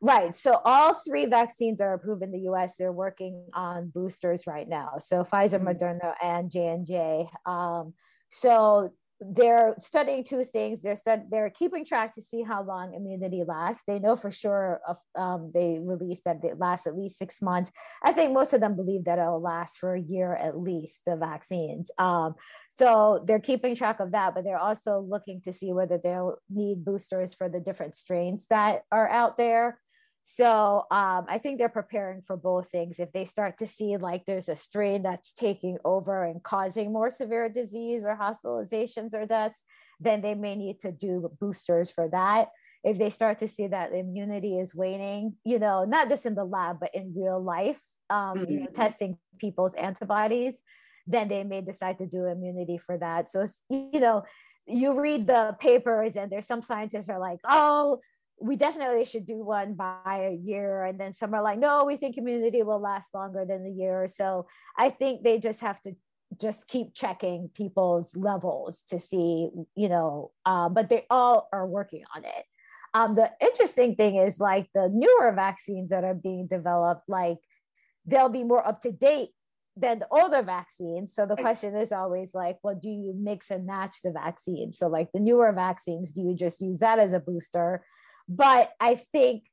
[0.00, 4.68] Right so all three vaccines are approved in the us they're working on boosters right
[4.68, 4.94] now.
[4.98, 5.68] So pfizer mm-hmm.
[5.68, 7.94] moderna and j&j um,
[8.28, 8.92] so
[9.32, 10.82] they're studying two things.
[10.82, 13.84] They're stud- they're keeping track to see how long immunity lasts.
[13.86, 14.80] They know for sure.
[14.86, 17.70] Of, um, they released that it lasts at least six months.
[18.02, 21.02] I think most of them believe that it'll last for a year at least.
[21.06, 21.90] The vaccines.
[21.98, 22.34] Um,
[22.70, 26.84] so they're keeping track of that, but they're also looking to see whether they'll need
[26.84, 29.80] boosters for the different strains that are out there.
[30.26, 32.98] So um, I think they're preparing for both things.
[32.98, 37.10] If they start to see like there's a strain that's taking over and causing more
[37.10, 39.62] severe disease or hospitalizations or deaths,
[40.00, 42.48] then they may need to do boosters for that.
[42.82, 46.44] If they start to see that immunity is waning, you know, not just in the
[46.44, 48.50] lab, but in real life, um, mm-hmm.
[48.50, 48.74] you know, mm-hmm.
[48.74, 50.62] testing people's antibodies,
[51.06, 53.28] then they may decide to do immunity for that.
[53.28, 54.22] So, you know,
[54.66, 58.00] you read the papers and there's some scientists are like, oh,
[58.40, 61.96] we definitely should do one by a year and then some are like no we
[61.96, 65.94] think immunity will last longer than a year so i think they just have to
[66.40, 72.02] just keep checking people's levels to see you know um, but they all are working
[72.14, 72.44] on it
[72.92, 77.38] um, the interesting thing is like the newer vaccines that are being developed like
[78.06, 79.30] they'll be more up to date
[79.76, 81.14] than the older vaccines.
[81.14, 84.78] So the question is always like, well, do you mix and match the vaccines?
[84.78, 87.84] So like the newer vaccines, do you just use that as a booster?
[88.28, 89.44] But I think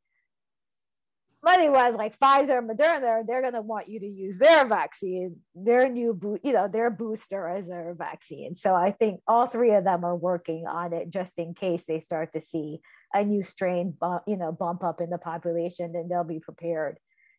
[1.44, 5.38] money wise, like Pfizer and Moderna, they're going to want you to use their vaccine,
[5.56, 8.56] their new, bo- you know, their booster as their vaccine.
[8.56, 12.00] So I think all three of them are working on it just in case they
[12.00, 12.80] start to see
[13.14, 16.98] a new strain, bump, you know, bump up in the population, then they'll be prepared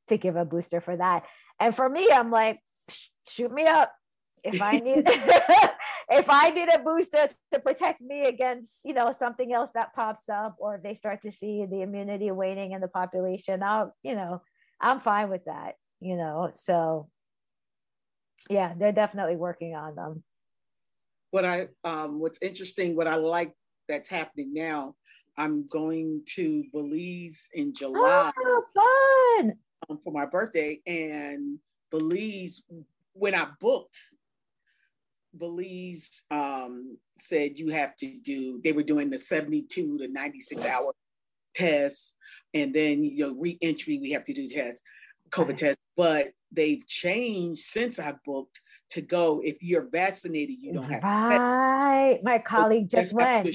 [0.09, 1.25] to give a booster for that.
[1.61, 2.61] And for me, I'm like,
[3.29, 3.92] shoot me up
[4.42, 5.07] if I need
[6.12, 10.29] if I need a booster to protect me against, you know, something else that pops
[10.29, 14.14] up, or if they start to see the immunity waning in the population, I'll, you
[14.14, 14.42] know,
[14.81, 16.51] I'm fine with that, you know.
[16.55, 17.09] So
[18.51, 20.22] yeah, they're definitely working on them.
[21.31, 23.53] What I um what's interesting, what I like
[23.88, 24.94] that's happening now,
[25.37, 28.33] I'm going to Belize in July.
[28.37, 29.55] Oh, fun!
[29.88, 31.59] Um, for my birthday, and
[31.90, 32.62] Belize,
[33.14, 33.98] when I booked
[35.37, 40.92] Belize um, said you have to do, they were doing the 72 to 96 hour
[41.55, 42.14] tests.
[42.55, 44.83] And then, you know, re-entry, we have to do tests,
[45.31, 45.59] COVID right.
[45.59, 45.83] tests.
[45.97, 49.40] But they've changed since I booked to go.
[49.42, 52.21] If you're vaccinated, you don't have right.
[52.23, 53.49] My colleague so just went.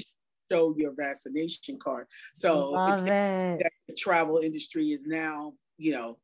[0.50, 2.06] show your vaccination card.
[2.34, 6.18] So the travel industry is now, you know,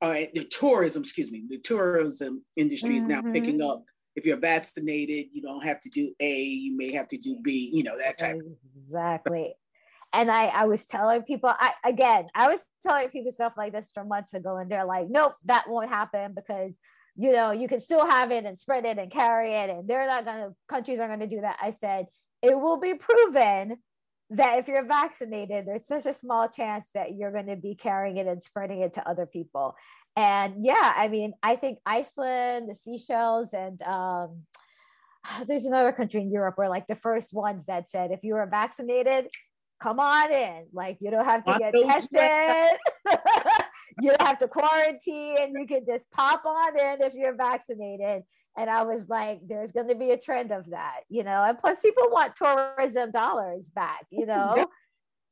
[0.00, 2.98] uh, the tourism, excuse me, the tourism industry mm-hmm.
[2.98, 3.70] is now picking mm-hmm.
[3.70, 3.84] up
[4.18, 7.70] if you're vaccinated, you don't have to do A, you may have to do B,
[7.72, 8.40] you know, that type.
[8.84, 9.54] Exactly.
[10.12, 13.90] And I, I was telling people, I again, I was telling people stuff like this
[13.92, 16.76] from months ago, and they're like, nope, that won't happen because
[17.14, 20.06] you know you can still have it and spread it and carry it, and they're
[20.06, 21.58] not gonna countries aren't gonna do that.
[21.60, 22.06] I said
[22.42, 23.76] it will be proven
[24.30, 28.18] that if you're vaccinated, there's such a small chance that you're going to be carrying
[28.18, 29.74] it and spreading it to other people.
[30.16, 34.42] And yeah, I mean, I think Iceland, the Seychelles, and um,
[35.46, 38.46] there's another country in Europe where like the first ones that said if you are
[38.46, 39.28] vaccinated,
[39.80, 40.66] come on in.
[40.72, 42.78] Like you don't have to get tested.
[44.00, 45.36] you don't have to quarantine.
[45.38, 48.22] and You can just pop on in if you're vaccinated.
[48.56, 51.44] And I was like, there's going to be a trend of that, you know.
[51.44, 54.66] And plus, people want tourism dollars back, you know.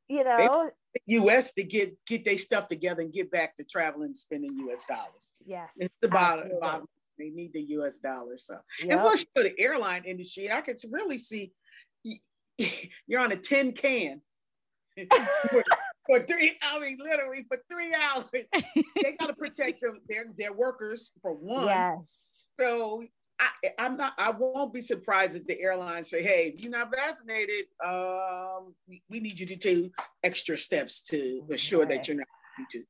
[0.09, 0.71] You know,
[1.05, 1.53] U.S.
[1.53, 4.85] to get get their stuff together and get back to traveling and spending U.S.
[4.85, 5.33] dollars.
[5.45, 6.51] Yes, it's the bottom.
[6.59, 7.97] bottom they need the U.S.
[7.97, 8.45] dollars.
[8.45, 8.91] So, yep.
[8.91, 11.51] and once you go to airline industry, I could really see
[13.07, 14.21] you're on a tin can
[15.49, 15.63] for,
[16.07, 16.57] for, three.
[16.61, 18.25] I mean, literally for three hours.
[18.33, 21.67] they got to protect them, their their workers for one.
[21.67, 22.45] Yes.
[22.59, 23.03] So
[23.39, 24.13] I, am not.
[24.17, 29.03] I won't be surprised if the airlines say, "Hey, if you're not vaccinated, um, we,
[29.09, 29.91] we need you to take
[30.23, 31.89] extra steps to assure right.
[31.89, 32.27] that you're not."
[32.71, 32.83] To,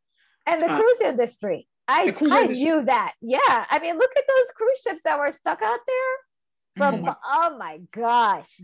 [0.48, 3.14] and the uh, cruise industry, I, cruise I knew that.
[3.22, 3.40] Yeah.
[3.70, 6.16] I mean, look at those cruise ships that were stuck out there
[6.76, 7.10] from, mm-hmm.
[7.26, 8.62] oh my gosh.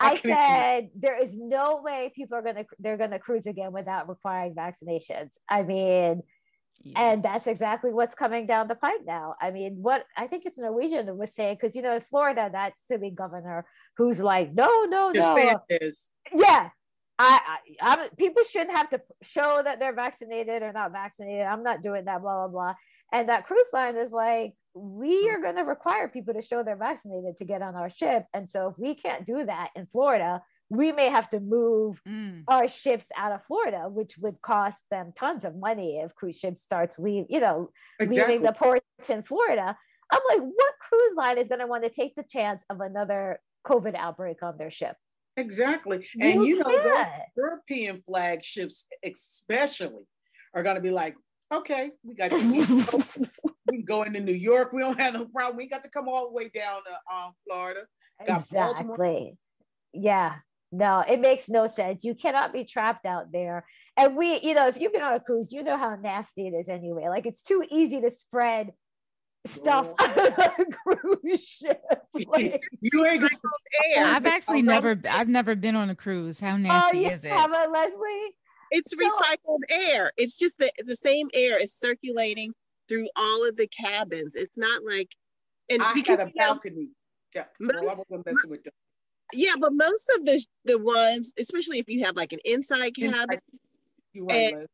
[0.00, 4.54] I said there is no way people are gonna they're gonna cruise again without requiring
[4.54, 5.36] vaccinations.
[5.48, 6.22] I mean,
[6.82, 7.12] yeah.
[7.12, 9.34] and that's exactly what's coming down the pipe now.
[9.40, 12.48] I mean, what I think it's Norwegian that was saying because you know in Florida
[12.52, 15.60] that silly governor who's like, no, no, no,
[16.34, 16.70] yeah,
[17.18, 21.46] I, I I'm, people shouldn't have to show that they're vaccinated or not vaccinated.
[21.46, 22.74] I'm not doing that, blah blah blah.
[23.12, 25.34] And that cruise line is like, we hmm.
[25.34, 28.24] are going to require people to show they're vaccinated to get on our ship.
[28.34, 32.42] And so if we can't do that in Florida, we may have to move mm.
[32.46, 36.60] our ships out of Florida, which would cost them tons of money if cruise ships
[36.60, 38.34] starts leave, you know, exactly.
[38.34, 39.76] leaving the ports in Florida.
[40.12, 43.40] I'm like, what cruise line is going to want to take the chance of another
[43.66, 44.96] COVID outbreak on their ship?
[45.36, 46.06] Exactly.
[46.20, 50.04] And you, you know, European flagships, especially,
[50.54, 51.16] are going to be like,
[51.52, 52.36] okay, we got to
[53.70, 54.72] we can go into New York.
[54.72, 55.56] We don't have no problem.
[55.56, 57.82] We got to come all the way down to um, Florida.
[58.26, 58.84] Got exactly.
[58.84, 59.30] Baltimore.
[59.92, 60.34] Yeah.
[60.70, 62.04] No, it makes no sense.
[62.04, 63.64] You cannot be trapped out there.
[63.96, 66.50] And we, you know, if you've been on a cruise, you know how nasty it
[66.50, 67.08] is anyway.
[67.08, 68.72] Like it's too easy to spread
[69.46, 69.94] stuff
[70.84, 71.82] cruise ship.
[72.26, 73.30] Like, you ain't air.
[73.96, 76.40] Oh, I've actually oh, never I've never been on a cruise.
[76.40, 77.30] How oh, nasty oh, is it?
[77.30, 78.34] Have a Leslie?
[78.70, 80.12] It's so, recycled air.
[80.16, 82.52] It's just the, the same air is circulating
[82.88, 84.34] through all of the cabins.
[84.34, 85.08] It's not like
[85.70, 86.90] and I had a balcony.
[87.34, 88.72] Yeah, most, well, I wasn't messing with them.
[89.32, 93.38] Yeah, but most of the the ones, especially if you have like an inside cabin,
[94.30, 94.66] and,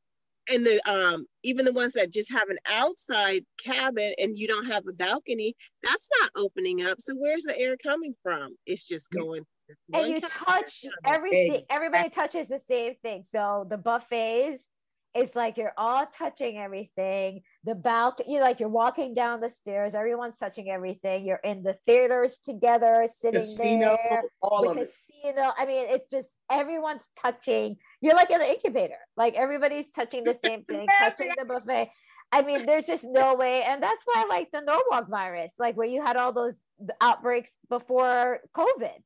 [0.51, 4.67] and the um even the ones that just have an outside cabin and you don't
[4.67, 7.01] have a balcony that's not opening up.
[7.01, 8.57] So where's the air coming from?
[8.67, 9.45] It's just going
[9.93, 13.25] and you touch everything everybody touches the same thing.
[13.33, 14.69] So the buffets
[15.15, 17.43] it's like you're all touching everything.
[17.63, 21.25] The balcony, you like you're walking down the stairs, everyone's touching everything.
[21.25, 24.25] You're in the theaters together, sitting casino, there.
[24.43, 25.49] All the of casino.
[25.49, 25.55] It.
[25.57, 27.77] I mean, it's just everyone's touching.
[28.01, 28.99] You're like in the incubator.
[29.17, 31.91] Like everybody's touching the same thing, touching the buffet.
[32.33, 33.63] I mean, there's just no way.
[33.63, 36.57] And that's why like the Norwalk virus, like where you had all those
[37.01, 38.99] outbreaks before COVID.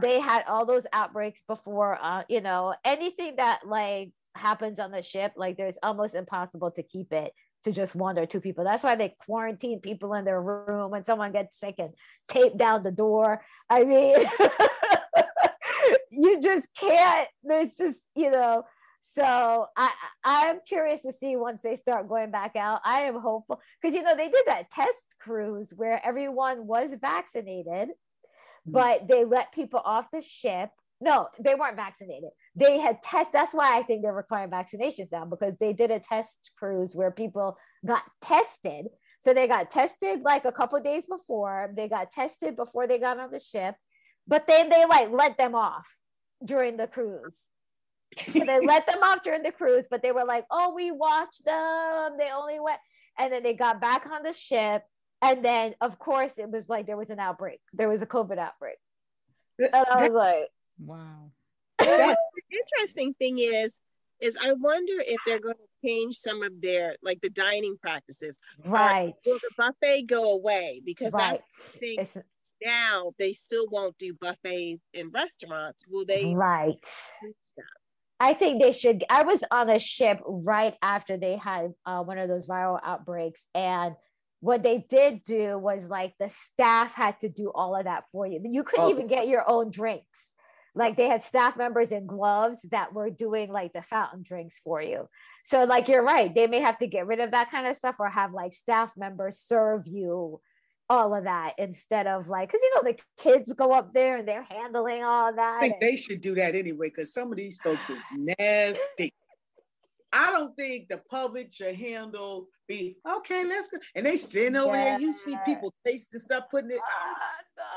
[0.00, 5.02] They had all those outbreaks before uh, you know, anything that like happens on the
[5.02, 7.32] ship, like there's almost impossible to keep it
[7.64, 8.64] to just one or two people.
[8.64, 11.90] That's why they quarantine people in their room when someone gets sick and
[12.28, 13.42] tape down the door.
[13.68, 14.18] I mean,
[16.10, 17.28] you just can't.
[17.42, 18.64] There's just you know.
[19.14, 19.90] So I
[20.24, 22.80] I'm curious to see once they start going back out.
[22.84, 27.88] I am hopeful because you know they did that test cruise where everyone was vaccinated,
[27.88, 28.72] mm-hmm.
[28.72, 30.70] but they let people off the ship
[31.00, 32.30] no, they weren't vaccinated.
[32.56, 33.32] They had test.
[33.32, 37.10] That's why I think they're requiring vaccinations now because they did a test cruise where
[37.10, 38.86] people got tested.
[39.20, 41.70] So they got tested like a couple days before.
[41.76, 43.74] They got tested before they got on the ship,
[44.26, 45.86] but then they like let them off
[46.44, 47.36] during the cruise.
[48.16, 51.44] so they let them off during the cruise, but they were like, "Oh, we watched
[51.44, 52.16] them.
[52.18, 52.78] They only went,"
[53.18, 54.84] and then they got back on the ship,
[55.20, 57.60] and then of course it was like there was an outbreak.
[57.74, 58.78] There was a COVID outbreak,
[59.58, 60.48] and I was like
[60.78, 61.30] Wow.
[61.86, 62.16] The
[62.50, 63.74] interesting thing is,
[64.20, 68.36] is I wonder if they're going to change some of their like the dining practices.
[68.64, 69.14] Right.
[69.24, 70.82] will the buffet go away?
[70.84, 71.40] Because right.
[71.40, 71.96] that's the thing.
[72.00, 72.16] It's,
[72.64, 75.82] now they still won't do buffets in restaurants.
[75.90, 76.34] Will they?
[76.34, 76.84] Right.
[78.18, 79.04] I think they should.
[79.10, 83.46] I was on a ship right after they had uh, one of those viral outbreaks,
[83.54, 83.94] and
[84.40, 88.26] what they did do was like the staff had to do all of that for
[88.26, 88.40] you.
[88.42, 90.25] You couldn't oh, even get your own drinks.
[90.76, 94.80] Like they had staff members in gloves that were doing like the fountain drinks for
[94.82, 95.08] you.
[95.42, 97.96] So like you're right, they may have to get rid of that kind of stuff
[97.98, 100.40] or have like staff members serve you
[100.88, 104.28] all of that instead of like because you know the kids go up there and
[104.28, 105.56] they're handling all that.
[105.56, 108.02] I think and, they should do that anyway because some of these folks is
[108.38, 109.12] nasty.
[110.12, 113.44] I don't think the public should handle be okay.
[113.44, 114.84] Let's go, and they sitting over yeah.
[114.90, 115.00] there.
[115.00, 116.80] You see people tasting stuff, putting it.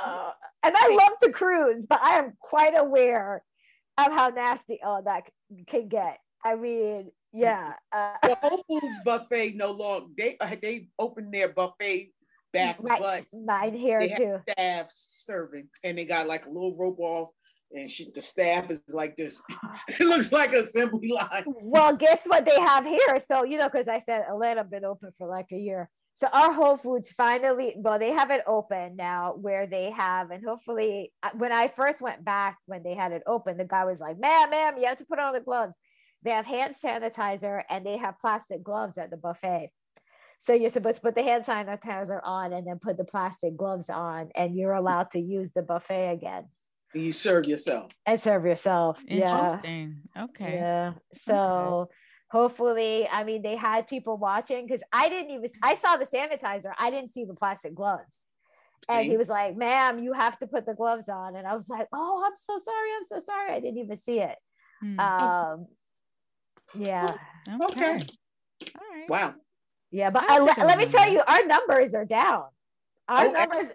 [0.03, 0.31] Uh,
[0.63, 3.43] and I love to cruise, but I am quite aware
[3.97, 5.23] of how nasty all that
[5.67, 6.17] can get.
[6.43, 7.73] I mean, yeah.
[7.91, 12.11] Uh, the Whole Foods buffet no longer they uh, they opened their buffet
[12.53, 12.99] back, right.
[12.99, 14.39] but mine here too.
[14.49, 17.29] Staff serving, and they got like a little rope off,
[17.71, 19.41] and she, the staff is like this.
[19.87, 21.45] it looks like assembly line.
[21.45, 23.19] Well, guess what they have here?
[23.25, 25.89] So you know, because I said Atlanta been open for like a year.
[26.19, 30.43] So our Whole Foods finally, well, they have it open now where they have, and
[30.43, 34.19] hopefully, when I first went back when they had it open, the guy was like,
[34.19, 35.79] "Ma'am, ma'am, you have to put on the gloves."
[36.23, 39.71] They have hand sanitizer and they have plastic gloves at the buffet.
[40.41, 43.89] So you're supposed to put the hand sanitizer on and then put the plastic gloves
[43.89, 46.49] on, and you're allowed to use the buffet again.
[46.93, 47.93] You serve yourself.
[48.05, 48.99] And serve yourself.
[49.07, 50.01] Interesting.
[50.13, 50.23] Yeah.
[50.23, 50.53] Okay.
[50.55, 50.93] Yeah.
[51.25, 51.93] So okay.
[52.31, 56.71] Hopefully, I mean, they had people watching because I didn't even I saw the sanitizer.
[56.77, 58.19] I didn't see the plastic gloves.
[58.87, 61.35] And he was like, ma'am, you have to put the gloves on.
[61.35, 62.89] And I was like, oh, I'm so sorry.
[62.97, 63.51] I'm so sorry.
[63.51, 64.35] I didn't even see it.
[64.81, 64.99] Hmm.
[64.99, 65.67] Um,
[66.73, 67.13] yeah.
[67.47, 67.65] Okay.
[67.65, 68.05] okay.
[68.75, 69.09] All right.
[69.09, 69.35] Wow.
[69.91, 72.45] Yeah, but I, let me tell you, our numbers are down.
[73.07, 73.67] Our oh, numbers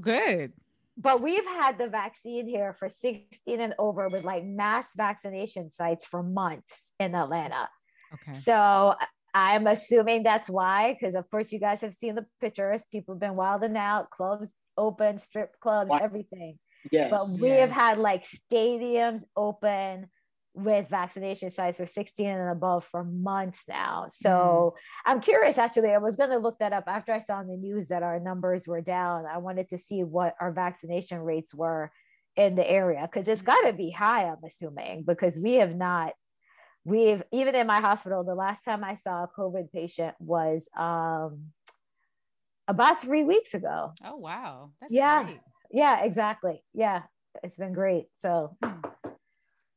[0.00, 0.52] good.
[0.96, 6.04] But we've had the vaccine here for 16 and over with like mass vaccination sites
[6.04, 7.68] for months in Atlanta.
[8.14, 8.38] Okay.
[8.40, 8.94] So
[9.34, 12.84] I'm assuming that's why, because of course you guys have seen the pictures.
[12.90, 16.58] People have been wilding out, clubs open, strip clubs, everything.
[16.90, 17.10] Yes.
[17.10, 17.66] But we yeah.
[17.66, 20.06] have had like stadiums open
[20.54, 24.06] with vaccination sites for 16 and above for months now.
[24.08, 24.80] So mm.
[25.06, 27.56] I'm curious, actually, I was going to look that up after I saw in the
[27.56, 29.24] news that our numbers were down.
[29.26, 31.92] I wanted to see what our vaccination rates were
[32.36, 36.12] in the area because it's got to be high, I'm assuming, because we have not.
[36.84, 41.52] We've even in my hospital, the last time I saw a COVID patient was um,
[42.66, 43.92] about three weeks ago.
[44.04, 44.70] Oh, wow.
[44.80, 45.24] That's yeah.
[45.24, 45.40] Great.
[45.70, 46.62] Yeah, exactly.
[46.72, 47.02] Yeah,
[47.42, 48.06] it's been great.
[48.14, 48.80] So, hmm.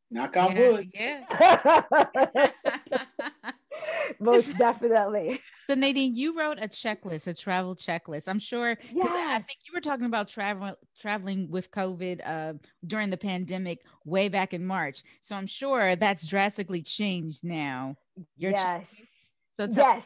[0.09, 0.91] Knock on yeah, wood.
[0.93, 2.49] Yeah.
[4.19, 5.41] Most definitely.
[5.67, 8.27] So Nadeen, you wrote a checklist, a travel checklist.
[8.27, 8.77] I'm sure.
[8.91, 9.07] Yes.
[9.09, 12.53] I think you were talking about travel, traveling with COVID uh,
[12.85, 15.03] during the pandemic way back in March.
[15.21, 17.95] So I'm sure that's drastically changed now.
[18.37, 18.95] Your yes.
[19.57, 19.73] So yes.
[19.75, 20.01] that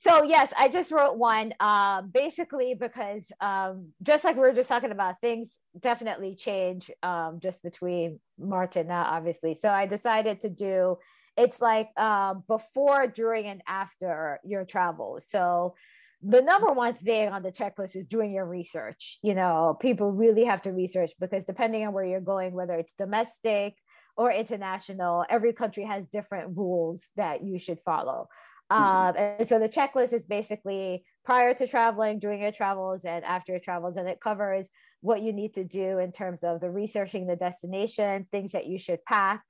[0.00, 4.68] so yes i just wrote one uh, basically because um, just like we were just
[4.68, 10.40] talking about things definitely change um, just between march and now obviously so i decided
[10.40, 10.96] to do
[11.38, 15.26] it's like um, before during and after your travels.
[15.30, 15.74] So
[16.20, 19.18] the number one thing on the checklist is doing your research.
[19.22, 22.92] You know people really have to research because depending on where you're going whether it's
[22.94, 23.74] domestic
[24.16, 28.28] or international every country has different rules that you should follow.
[28.70, 28.82] Mm-hmm.
[28.82, 33.52] Um, and so the checklist is basically prior to traveling, during your travels, and after
[33.52, 34.68] your travels, and it covers
[35.00, 38.78] what you need to do in terms of the researching the destination, things that you
[38.78, 39.42] should pack,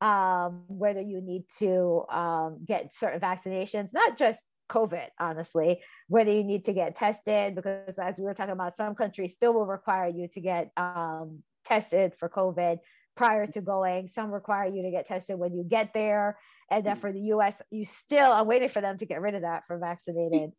[0.00, 6.44] um, whether you need to um, get certain vaccinations, not just COVID, honestly, whether you
[6.44, 10.08] need to get tested, because as we were talking about, some countries still will require
[10.08, 12.78] you to get um, tested for COVID
[13.16, 14.08] prior to going.
[14.08, 16.38] Some require you to get tested when you get there.
[16.70, 19.42] And then for the US, you still, I'm waiting for them to get rid of
[19.42, 20.50] that for vaccinated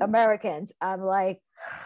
[0.00, 0.72] Americans.
[0.80, 1.40] I'm like,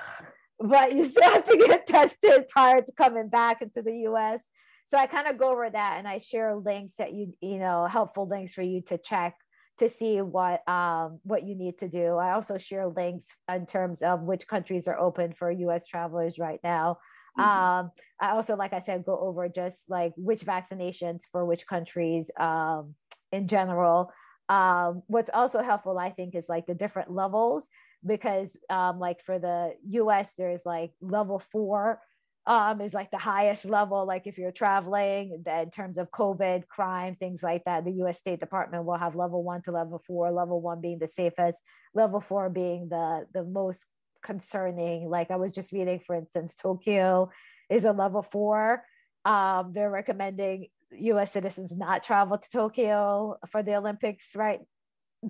[0.61, 4.43] but you still have to get tested prior to coming back into the US.
[4.87, 7.87] So I kind of go over that and I share links that you, you know,
[7.87, 9.37] helpful links for you to check
[9.79, 12.17] to see what um, what you need to do.
[12.17, 16.61] I also share links in terms of which countries are open for US travelers right
[16.63, 16.99] now.
[17.39, 17.49] Mm-hmm.
[17.49, 22.31] Um, I also, like I said, go over just like which vaccinations for which countries
[22.39, 22.95] um,
[23.31, 24.13] in general.
[24.49, 27.69] Um, what's also helpful, I think, is like the different levels
[28.05, 32.01] because, um, like for the US, there's like level four
[32.47, 34.05] um, is like the highest level.
[34.07, 38.19] Like if you're traveling, in terms of COVID, crime, things like that, the U.S.
[38.19, 40.33] State Department will have level one to level four.
[40.33, 41.59] Level one being the safest,
[41.95, 43.87] level four being the the most
[44.23, 45.09] concerning.
[45.09, 47.31] Like I was just reading, for instance, Tokyo
[47.71, 48.83] is a level four.
[49.25, 51.33] Um, they're recommending U.S.
[51.33, 54.61] citizens not travel to Tokyo for the Olympics, right?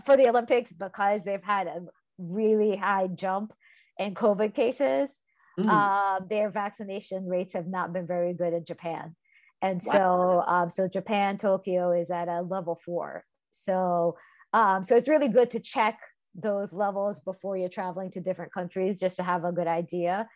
[0.07, 1.83] For the Olympics because they've had a
[2.19, 3.53] really high jump
[3.99, 5.11] in COVID cases.
[5.59, 5.69] Mm.
[5.69, 9.15] Uh, their vaccination rates have not been very good in Japan,
[9.61, 13.25] and so um, so Japan Tokyo is at a level four.
[13.51, 14.17] So
[14.53, 15.99] um, so it's really good to check
[16.35, 20.29] those levels before you're traveling to different countries just to have a good idea.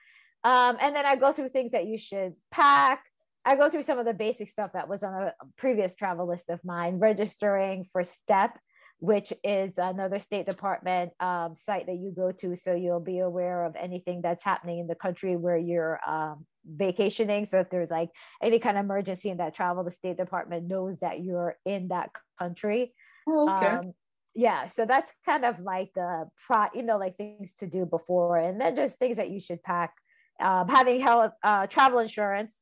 [0.44, 3.02] Um, and then I go through things that you should pack.
[3.44, 6.50] I go through some of the basic stuff that was on a previous travel list
[6.50, 8.58] of mine, registering for STEP,
[8.98, 12.56] which is another State Department um, site that you go to.
[12.56, 17.44] So you'll be aware of anything that's happening in the country where you're um, vacationing.
[17.44, 18.10] So if there's like
[18.42, 22.10] any kind of emergency in that travel, the State Department knows that you're in that
[22.38, 22.94] country.
[23.28, 23.66] Oh, okay.
[23.66, 23.92] Um,
[24.34, 28.36] yeah, so that's kind of like the pro, you know, like things to do before,
[28.36, 29.94] and then just things that you should pack.
[30.38, 32.54] Um, having health, uh, travel insurance,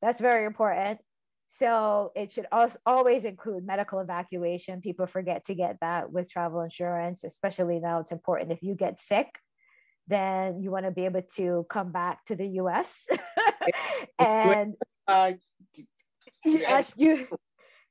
[0.00, 0.98] that's very important.
[1.54, 4.80] So it should also always include medical evacuation.
[4.80, 8.52] People forget to get that with travel insurance, especially now it's important.
[8.52, 9.38] If you get sick,
[10.08, 13.04] then you want to be able to come back to the US.
[14.18, 14.76] and
[15.06, 15.32] uh,
[16.42, 17.28] yes, you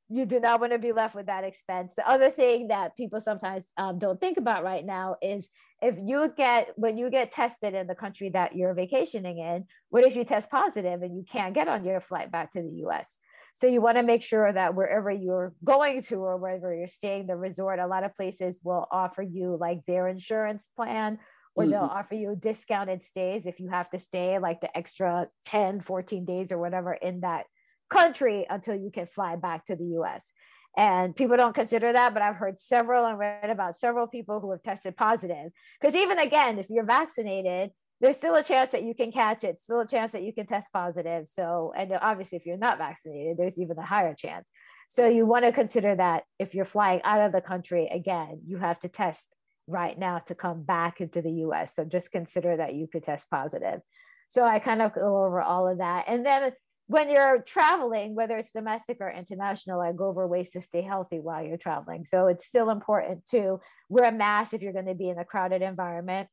[0.09, 1.93] you do not want to be left with that expense.
[1.93, 5.47] The other thing that people sometimes um, don't think about right now is
[5.83, 10.03] if you get when you get tested in the country that you're vacationing in, what
[10.03, 13.19] if you test positive and you can't get on your flight back to the US?
[13.53, 17.27] So you want to make sure that wherever you're going to or wherever you're staying,
[17.27, 21.19] the resort, a lot of places will offer you like their insurance plan
[21.55, 21.71] or mm-hmm.
[21.71, 26.25] they'll offer you discounted stays if you have to stay like the extra 10, 14
[26.25, 27.45] days or whatever in that
[27.89, 30.33] country until you can fly back to the US.
[30.77, 34.51] And people don't consider that, but I've heard several and read about several people who
[34.51, 35.51] have tested positive.
[35.79, 37.71] Because even again, if you're vaccinated,
[38.01, 40.47] there's still a chance that you can catch it, still a chance that you can
[40.47, 41.27] test positive.
[41.27, 44.49] So, and obviously, if you're not vaccinated, there's even a higher chance.
[44.89, 48.57] So, you want to consider that if you're flying out of the country, again, you
[48.57, 49.27] have to test
[49.67, 51.75] right now to come back into the US.
[51.75, 53.81] So, just consider that you could test positive.
[54.29, 56.05] So, I kind of go over all of that.
[56.07, 56.53] And then
[56.87, 61.19] when you're traveling, whether it's domestic or international, I go over ways to stay healthy
[61.19, 62.03] while you're traveling.
[62.03, 65.25] So, it's still important to wear a mask if you're going to be in a
[65.25, 66.29] crowded environment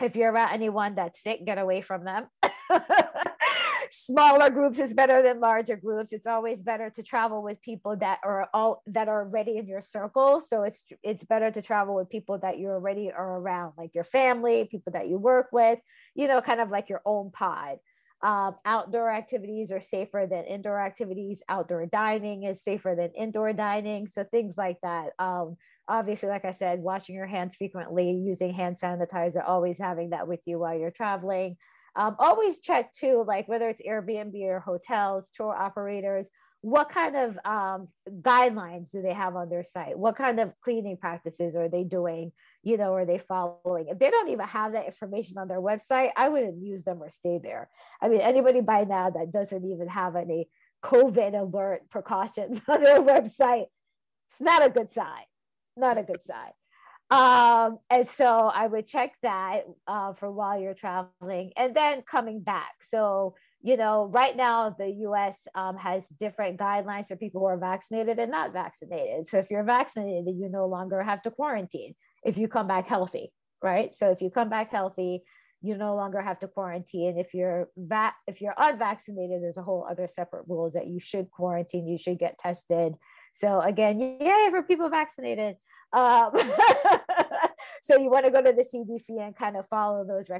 [0.00, 2.26] if you're around anyone that's sick, get away from them.
[3.90, 6.12] Smaller groups is better than larger groups.
[6.12, 9.80] It's always better to travel with people that are all that are already in your
[9.80, 10.40] circle.
[10.40, 14.04] So it's it's better to travel with people that you already are around, like your
[14.04, 15.78] family, people that you work with,
[16.14, 17.78] you know, kind of like your own pod.
[18.22, 21.42] Um, outdoor activities are safer than indoor activities.
[21.46, 24.06] Outdoor dining is safer than indoor dining.
[24.06, 25.10] So things like that.
[25.18, 25.56] Um,
[25.88, 30.40] obviously, like I said, washing your hands frequently, using hand sanitizer, always having that with
[30.46, 31.56] you while you're traveling.
[31.96, 36.28] Um, always check too, like whether it's Airbnb or hotels, tour operators,
[36.64, 39.98] what kind of um, guidelines do they have on their site?
[39.98, 42.32] What kind of cleaning practices are they doing?
[42.62, 43.88] You know, are they following?
[43.88, 47.10] If they don't even have that information on their website, I wouldn't use them or
[47.10, 47.68] stay there.
[48.00, 50.48] I mean, anybody by now that doesn't even have any
[50.82, 53.66] COVID alert precautions on their website,
[54.30, 55.24] it's not a good sign.
[55.76, 56.52] Not a good sign.
[57.10, 62.40] Um, and so I would check that uh, for while you're traveling and then coming
[62.40, 62.72] back.
[62.80, 67.56] So you know, right now the US um, has different guidelines for people who are
[67.56, 69.26] vaccinated and not vaccinated.
[69.26, 73.32] So if you're vaccinated, you no longer have to quarantine if you come back healthy,
[73.62, 73.94] right?
[73.94, 75.22] So if you come back healthy,
[75.62, 77.16] you no longer have to quarantine.
[77.16, 81.30] If you're va- if you're unvaccinated, there's a whole other separate rules that you should
[81.30, 82.96] quarantine, you should get tested.
[83.34, 85.56] So again, yay for people vaccinated.
[85.92, 86.30] Um,
[87.82, 90.30] so you want to go to the CDC and kind of follow those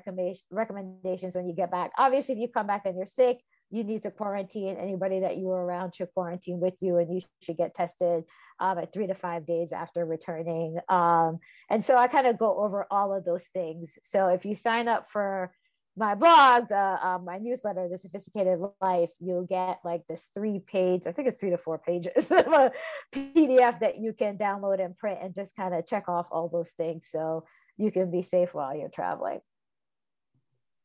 [0.50, 1.90] recommendations when you get back.
[1.98, 3.40] Obviously, if you come back and you're sick,
[3.70, 4.76] you need to quarantine.
[4.76, 8.24] Anybody that you were around should quarantine with you, and you should get tested
[8.60, 10.78] um, at three to five days after returning.
[10.88, 13.98] Um, and so I kind of go over all of those things.
[14.02, 15.52] So if you sign up for
[15.96, 21.02] my blog, the, um, my newsletter, The Sophisticated Life, you'll get like this three page,
[21.06, 22.72] I think it's three to four pages of a
[23.12, 26.70] PDF that you can download and print and just kind of check off all those
[26.70, 27.44] things so
[27.76, 29.40] you can be safe while you're traveling.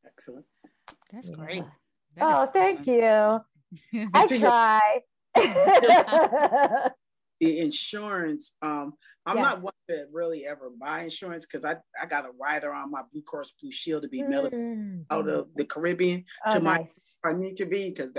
[0.06, 0.46] Excellent.
[1.12, 1.36] That's yeah.
[1.36, 1.64] great.
[2.16, 2.96] That oh, thank fun.
[2.96, 4.10] you.
[4.14, 5.02] I try.
[7.40, 8.94] the insurance, um,
[9.26, 9.44] I'm yeah.
[9.44, 13.02] not one to really ever buy insurance because I, I got a rider on my
[13.12, 15.06] Blue Cross Blue Shield to be mm.
[15.10, 16.86] out of the Caribbean oh, to my
[17.24, 18.12] I need to be because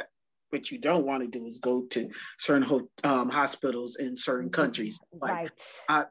[0.51, 4.99] what you don't want to do is go to certain um, hospitals in certain countries.
[5.13, 5.51] Like right.
[5.89, 6.05] I,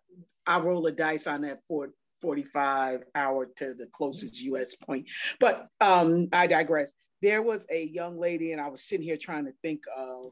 [0.48, 1.90] I roll a dice on that for
[2.22, 5.10] 45 hour to the closest US point.
[5.40, 6.94] But um, I digress.
[7.22, 10.28] There was a young lady, and I was sitting here trying to think of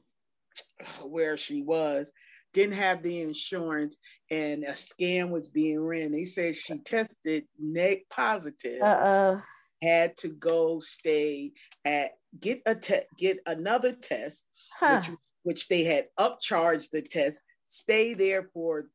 [1.04, 2.12] where she was,
[2.54, 3.98] didn't have the insurance,
[4.32, 6.12] and a scam was being ran.
[6.12, 8.82] They said she tested neck positive.
[8.82, 9.42] Uh-uh.
[9.82, 11.52] Had to go stay
[11.86, 14.46] at get a te- get another test,
[14.80, 14.96] huh.
[14.96, 17.44] which which they had upcharged the test.
[17.64, 18.88] Stay there for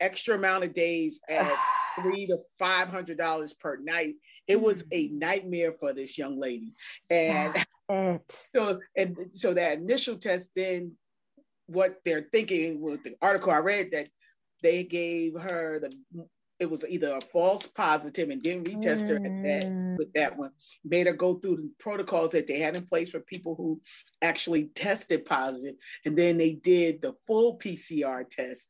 [0.00, 1.52] extra amount of days at
[2.00, 4.14] three to five hundred dollars per night.
[4.46, 5.18] It was a mm.
[5.18, 6.72] nightmare for this young lady,
[7.10, 7.54] and
[8.54, 10.50] so and so that initial test.
[10.54, 10.92] Then
[11.66, 14.08] what they're thinking with the article I read that
[14.62, 15.92] they gave her the
[16.58, 19.98] it was either a false positive and didn't retest her at that mm.
[19.98, 20.50] with that one.
[20.84, 23.80] Made her go through the protocols that they had in place for people who
[24.22, 28.68] actually tested positive, and then they did the full PCR test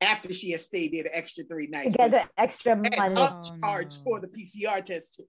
[0.00, 1.96] after she had stayed there the extra three nights.
[1.96, 2.90] Get the extra money.
[2.90, 3.86] Upcharged oh, no.
[4.04, 5.24] for the PCR test too.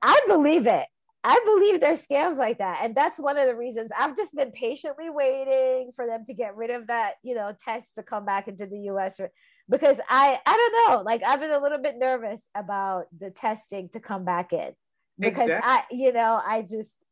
[0.00, 0.86] I believe it.
[1.24, 2.80] I believe there's scams like that.
[2.82, 6.56] And that's one of the reasons I've just been patiently waiting for them to get
[6.56, 9.20] rid of that, you know, test to come back into the US
[9.68, 13.88] because I I don't know, like I've been a little bit nervous about the testing
[13.90, 14.72] to come back in.
[15.18, 15.98] Because exactly.
[15.98, 17.04] I, you know, I just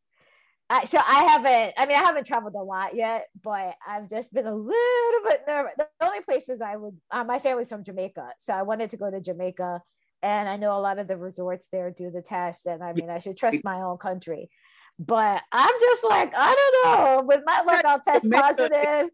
[0.70, 4.32] I, so I haven't, I mean, I haven't traveled a lot yet, but I've just
[4.32, 5.72] been a little bit nervous.
[5.76, 8.34] The only places I would, uh, my family's from Jamaica.
[8.38, 9.82] So I wanted to go to Jamaica.
[10.22, 12.66] And I know a lot of the resorts there do the test.
[12.66, 14.50] And I mean, I should trust my own country.
[14.98, 17.22] But I'm just like, I don't know.
[17.26, 19.10] With my luck, I'll test Jamaica positive.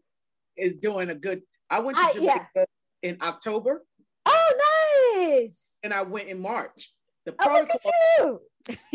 [0.57, 2.65] Is doing a good, I went to Jamaica I, yeah.
[3.03, 3.85] in October.
[4.25, 5.57] Oh, nice.
[5.83, 6.93] And I went in March.
[7.25, 8.39] The oh, protocol,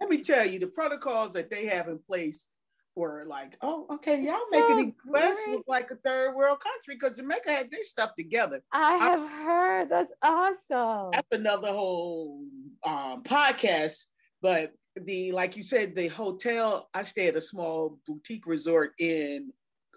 [0.00, 2.48] let me tell you, the protocols that they have in place
[2.96, 6.96] were like, oh, okay, y'all so making the West look like a third world country
[6.98, 8.62] because Jamaica had their stuff together.
[8.72, 11.10] I have I, heard that's awesome.
[11.12, 12.42] That's another whole
[12.84, 14.04] um, podcast,
[14.40, 16.88] but the like you said, the hotel.
[16.94, 19.52] I stay at a small boutique resort in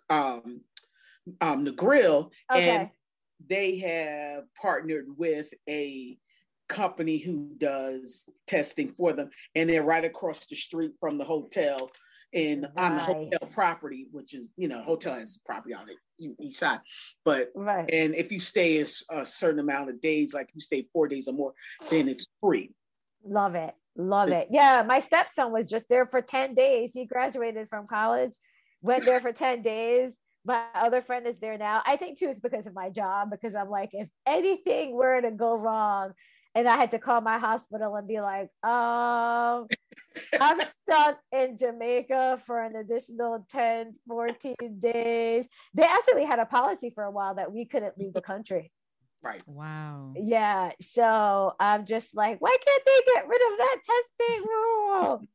[0.10, 0.62] um,
[1.40, 2.70] um, Negril, okay.
[2.70, 2.90] and
[3.48, 6.18] they have partnered with a
[6.68, 11.90] company who does testing for them, and they're right across the street from the hotel
[12.34, 12.92] in um, right.
[12.92, 16.80] on the hotel property, which is you know hotel has property on the east side.
[17.26, 17.90] But right.
[17.92, 21.28] and if you stay a, a certain amount of days, like you stay four days
[21.28, 21.54] or more,
[21.90, 22.72] then it's free.
[23.24, 23.76] Love it.
[23.96, 24.48] Love it.
[24.50, 26.92] Yeah, my stepson was just there for 10 days.
[26.94, 28.32] He graduated from college,
[28.82, 30.16] went there for 10 days.
[30.46, 31.82] My other friend is there now.
[31.86, 35.32] I think too is because of my job, because I'm like, if anything were to
[35.32, 36.14] go wrong,
[36.60, 39.68] and I had to call my hospital and be like, um,
[40.40, 45.46] I'm stuck in Jamaica for an additional 10, 14 days.
[45.74, 48.72] They actually had a policy for a while that we couldn't leave the country.
[49.22, 49.42] Right.
[49.48, 50.14] Wow.
[50.18, 50.72] Yeah.
[50.82, 55.28] So I'm just like, why can't they get rid of that testing rule?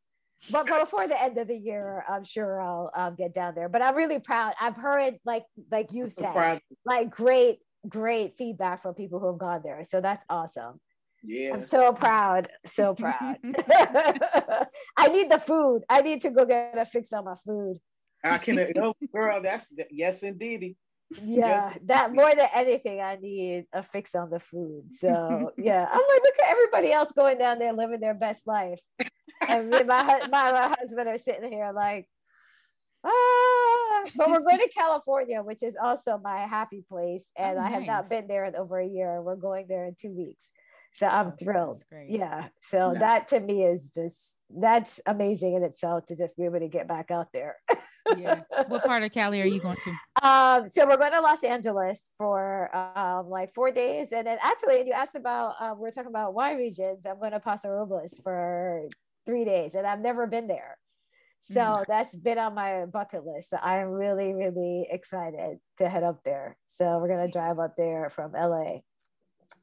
[0.51, 3.71] but before the end of the year, I'm sure I'll, I'll get down there.
[3.71, 4.53] But I'm really proud.
[4.61, 9.61] I've heard like like you said, like great great feedback from people who have gone
[9.65, 9.83] there.
[9.85, 10.81] So that's awesome.
[11.25, 11.55] Yeah.
[11.55, 12.49] I'm so proud.
[12.67, 13.39] So proud.
[14.97, 15.83] I need the food.
[15.89, 17.79] I need to go get a fix on my food.
[18.23, 20.77] I can, oh, girl, that's, yes, indeed.
[21.23, 24.85] Yeah, yes, that more than anything, I need a fix on the food.
[24.99, 28.81] So, yeah, I'm like, look at everybody else going down there living their best life.
[29.47, 32.09] And me, my, my, my husband are sitting here like,
[33.05, 37.27] ah, but we're going to California, which is also my happy place.
[37.37, 39.21] And oh, I have not been there in over a year.
[39.23, 40.51] We're going there in two weeks.
[40.95, 41.83] So I'm thrilled.
[42.09, 42.49] Yeah.
[42.63, 42.95] So no.
[43.01, 46.87] that to me is just that's amazing in itself to just be able to get
[46.87, 47.57] back out there.
[48.17, 48.43] yeah.
[48.69, 49.93] What part of Cali are you going to?
[50.23, 54.79] Um, so we're going to Los Angeles for um, like four days, and then actually,
[54.79, 57.05] and you asked about um, we're talking about wine regions.
[57.05, 58.89] I'm going to Paso Robles for
[59.27, 60.79] three days, and I've never been there.
[61.41, 61.85] So mm.
[61.87, 63.51] that's been on my bucket list.
[63.51, 66.57] So I'm really, really excited to head up there.
[66.65, 68.79] So we're gonna drive up there from LA.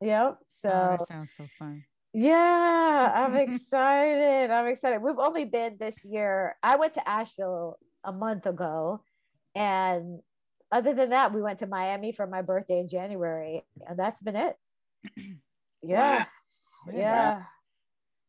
[0.02, 0.38] Yep.
[0.48, 1.84] So oh, that sounds so fun.
[2.14, 4.52] Yeah, I'm excited.
[4.52, 5.02] I'm excited.
[5.02, 6.56] We've only been this year.
[6.62, 9.04] I went to Asheville a month ago,
[9.56, 10.20] and
[10.72, 14.36] other than that, we went to Miami for my birthday in January, and that's been
[14.36, 14.56] it.
[15.84, 16.26] Yeah.
[16.86, 16.94] Wow.
[16.94, 17.44] Yeah.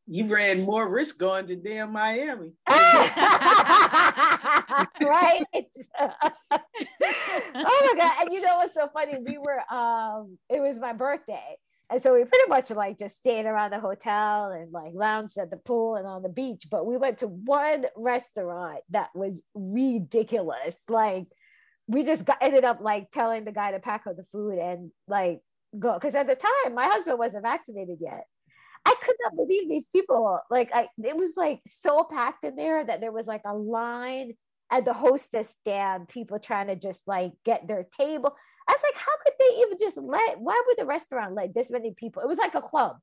[0.06, 2.52] You ran more risk going to damn Miami.
[5.02, 5.44] right.
[6.00, 6.10] oh
[7.54, 8.12] my God.
[8.22, 9.14] And you know what's so funny?
[9.24, 11.56] We were um it was my birthday.
[11.90, 15.50] And so we pretty much like just stayed around the hotel and like lounged at
[15.50, 16.66] the pool and on the beach.
[16.70, 20.74] But we went to one restaurant that was ridiculous.
[20.88, 21.26] Like
[21.88, 24.90] we just got ended up like telling the guy to pack up the food and
[25.08, 25.40] like
[25.78, 28.24] go because at the time my husband wasn't vaccinated yet.
[28.84, 30.40] I could not believe these people.
[30.50, 34.32] Like I, it was like so packed in there that there was like a line
[34.72, 38.34] at the hostess stand, people trying to just like get their table.
[38.68, 40.40] I was like, how could they even just let?
[40.40, 42.22] Why would the restaurant let this many people?
[42.22, 42.96] It was like a club.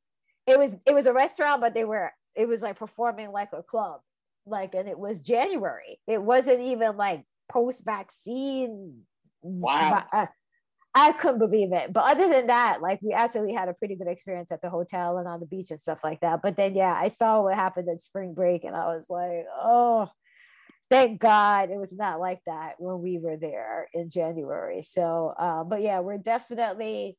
[0.47, 3.61] It was it was a restaurant, but they were it was like performing like a
[3.61, 4.01] club.
[4.45, 5.99] Like, and it was January.
[6.07, 9.01] It wasn't even like post vaccine.
[9.41, 10.03] Wow.
[10.11, 10.25] I, uh,
[10.95, 11.93] I couldn't believe it.
[11.93, 15.19] But other than that, like we actually had a pretty good experience at the hotel
[15.19, 16.41] and on the beach and stuff like that.
[16.41, 20.09] But then, yeah, I saw what happened at spring break and I was like, oh,
[20.89, 24.81] thank God it was not like that when we were there in January.
[24.81, 27.17] So, uh, but yeah, we're definitely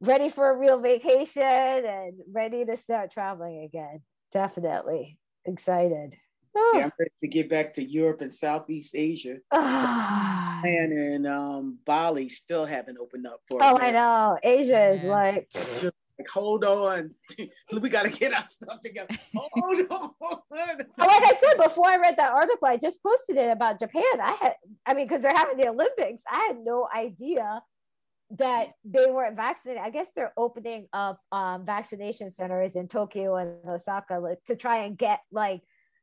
[0.00, 4.00] ready for a real vacation and ready to start traveling again.
[4.32, 6.16] Definitely excited.
[6.54, 6.72] Oh.
[6.76, 9.38] Yeah, I'm ready to get back to Europe and Southeast Asia.
[10.64, 10.68] Oh.
[10.68, 13.58] And in um, Bali still haven't opened up for.
[13.60, 14.38] Oh, I know.
[14.40, 15.48] Asia is like.
[15.52, 15.92] Just
[16.22, 17.10] like, hold on,
[17.80, 19.14] we got to get our stuff together.
[19.36, 20.10] Hold on.
[20.50, 22.68] like I said before, I read that article.
[22.68, 24.02] I just posted it about Japan.
[24.20, 24.54] I had,
[24.86, 26.22] I mean, because they're having the Olympics.
[26.30, 27.62] I had no idea
[28.38, 29.82] that they weren't vaccinated.
[29.82, 34.84] I guess they're opening up um, vaccination centers in Tokyo and Osaka like, to try
[34.84, 35.62] and get like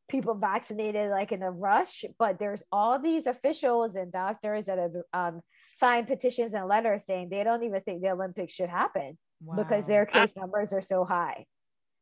[0.09, 2.05] people vaccinated like in a rush.
[2.19, 5.41] But there's all these officials and doctors that have um,
[5.73, 9.55] signed petitions and letters saying they don't even think the Olympics should happen wow.
[9.55, 11.45] because their case numbers are so high.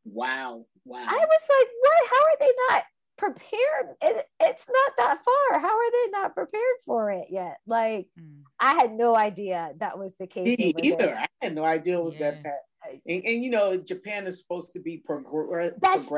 [0.06, 0.66] Wow.
[0.86, 1.06] Wow.
[1.08, 2.10] I was like, what?
[2.10, 2.84] How are they not
[3.18, 3.96] prepared?
[4.02, 5.60] It, it's not that far.
[5.60, 7.58] How are they not prepared for it yet?
[7.66, 8.42] Like, mm.
[8.60, 10.58] I had no idea that was the case.
[10.58, 10.98] Me either.
[10.98, 11.18] There.
[11.18, 12.32] I had no idea it was yeah.
[12.32, 12.60] that bad.
[13.06, 15.80] And, and, you know, Japan is supposed to be progressive.
[15.82, 16.10] That's,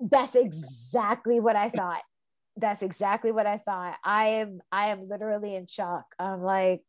[0.00, 2.02] that's exactly what I thought.
[2.56, 3.96] That's exactly what I thought.
[4.02, 6.06] I am I am literally in shock.
[6.18, 6.80] I'm like,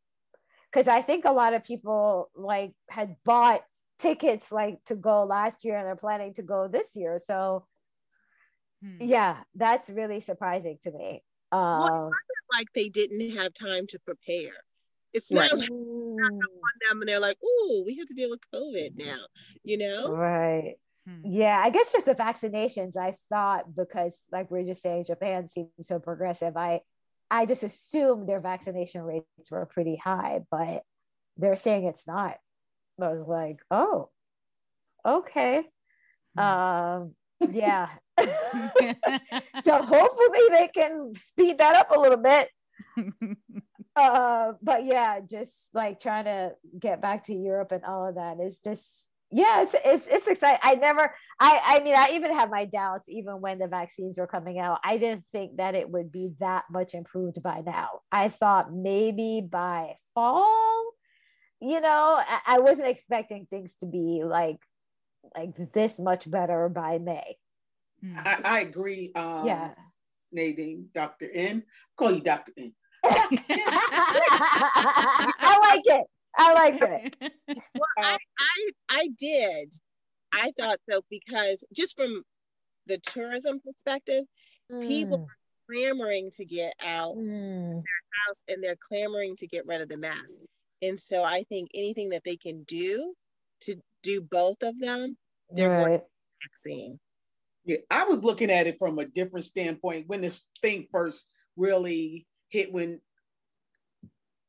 [0.72, 3.64] because I think a lot of people like had bought
[4.00, 7.20] tickets like to go last year and they're planning to go this year.
[7.20, 7.66] So
[8.84, 8.98] hmm.
[9.00, 11.24] yeah, that's really surprising to me.
[11.52, 12.12] Um, well,
[12.54, 14.54] like they didn't have time to prepare.
[15.14, 15.60] It's not right.
[15.62, 16.40] like on
[16.90, 19.22] them and they're like, "Oh, we have to deal with COVID now,"
[19.64, 20.12] you know?
[20.12, 20.76] Right.
[21.08, 21.22] Hmm.
[21.24, 22.98] Yeah, I guess just the vaccinations.
[22.98, 26.58] I thought because, like we are just saying, Japan seems so progressive.
[26.58, 26.82] I
[27.32, 30.84] I just assumed their vaccination rates were pretty high, but
[31.38, 32.38] they're saying it's not.
[33.02, 34.10] I was like, oh,
[35.06, 35.64] okay.
[36.36, 36.44] Hmm.
[36.44, 37.16] Um,
[37.50, 37.86] yeah.
[39.64, 42.50] so hopefully they can speed that up a little bit.
[43.96, 48.40] uh, but yeah, just like trying to get back to Europe and all of that
[48.40, 50.60] is just yeah, it's it's it's exciting.
[50.64, 54.28] I never, I I mean, I even had my doubts even when the vaccines were
[54.28, 54.80] coming out.
[54.86, 58.00] I didn't think that it would be that much improved by now.
[58.10, 60.92] I thought maybe by fall,
[61.60, 64.60] you know, I, I wasn't expecting things to be like
[65.36, 67.38] like this much better by May.
[68.16, 69.12] I, I agree.
[69.16, 69.72] Um, yeah,
[70.36, 71.64] Nadeen, Doctor N.
[71.96, 72.74] Call you Doctor N.
[73.04, 73.34] I
[75.62, 76.08] like it.
[76.38, 77.16] I like it.
[77.76, 79.74] well, I, I I did.
[80.32, 82.24] I thought so because just from
[82.86, 84.26] the tourism perspective,
[84.72, 84.88] mm.
[84.88, 85.38] people are
[85.70, 87.72] clamoring to get out mm.
[87.72, 90.34] their house and they're clamoring to get rid of the mask.
[90.82, 93.14] And so I think anything that they can do
[93.62, 95.18] to do both of them,
[95.50, 95.86] they're right.
[95.86, 96.02] going
[96.44, 97.00] vaccine.
[97.66, 101.26] Yeah, I was looking at it from a different standpoint when this thing first
[101.56, 103.02] really hit when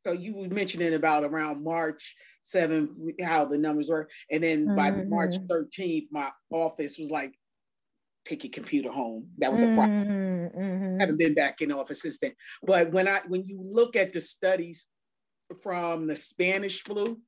[0.06, 2.16] so you were mentioning about around March
[2.54, 2.88] 7th,
[3.22, 4.08] how the numbers were.
[4.30, 4.76] And then mm-hmm.
[4.76, 7.34] by March 13th, my office was like,
[8.24, 9.28] take your computer home.
[9.38, 10.04] That was a problem.
[10.04, 10.96] Mm-hmm.
[10.98, 12.32] I haven't been back in office since then.
[12.62, 14.86] But when I when you look at the studies
[15.62, 17.20] from the Spanish flu,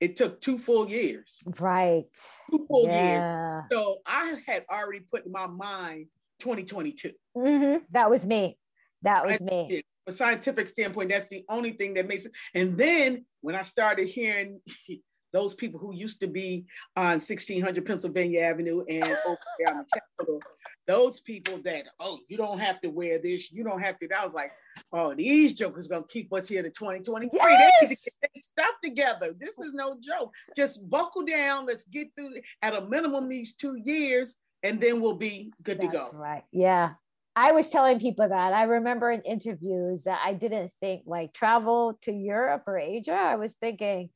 [0.00, 1.38] it took two full years.
[1.60, 2.04] Right.
[2.50, 3.60] Two full yeah.
[3.60, 3.64] years.
[3.70, 6.06] So I had already put in my mind
[6.40, 7.12] 2022.
[7.36, 7.84] Mm-hmm.
[7.92, 8.58] That was me.
[9.02, 12.32] That was I, me a scientific standpoint, that's the only thing that makes it.
[12.54, 14.60] And then when I started hearing
[15.32, 20.00] those people who used to be on 1600 Pennsylvania Avenue and over there on the
[20.18, 20.40] Capitol,
[20.86, 24.08] those people that, oh, you don't have to wear this, you don't have to.
[24.16, 24.52] I was like,
[24.92, 27.38] oh, these jokers gonna keep us here to 2023.
[27.40, 27.80] Yes!
[27.80, 29.34] They need to get their stuff together.
[29.38, 30.34] This is no joke.
[30.56, 31.66] Just buckle down.
[31.66, 35.92] Let's get through at a minimum these two years, and then we'll be good That's
[35.92, 36.18] to go.
[36.18, 36.44] Right.
[36.52, 36.94] Yeah.
[37.34, 41.98] I was telling people that I remember in interviews that I didn't think like travel
[42.02, 43.12] to Europe or Asia.
[43.12, 44.10] I was thinking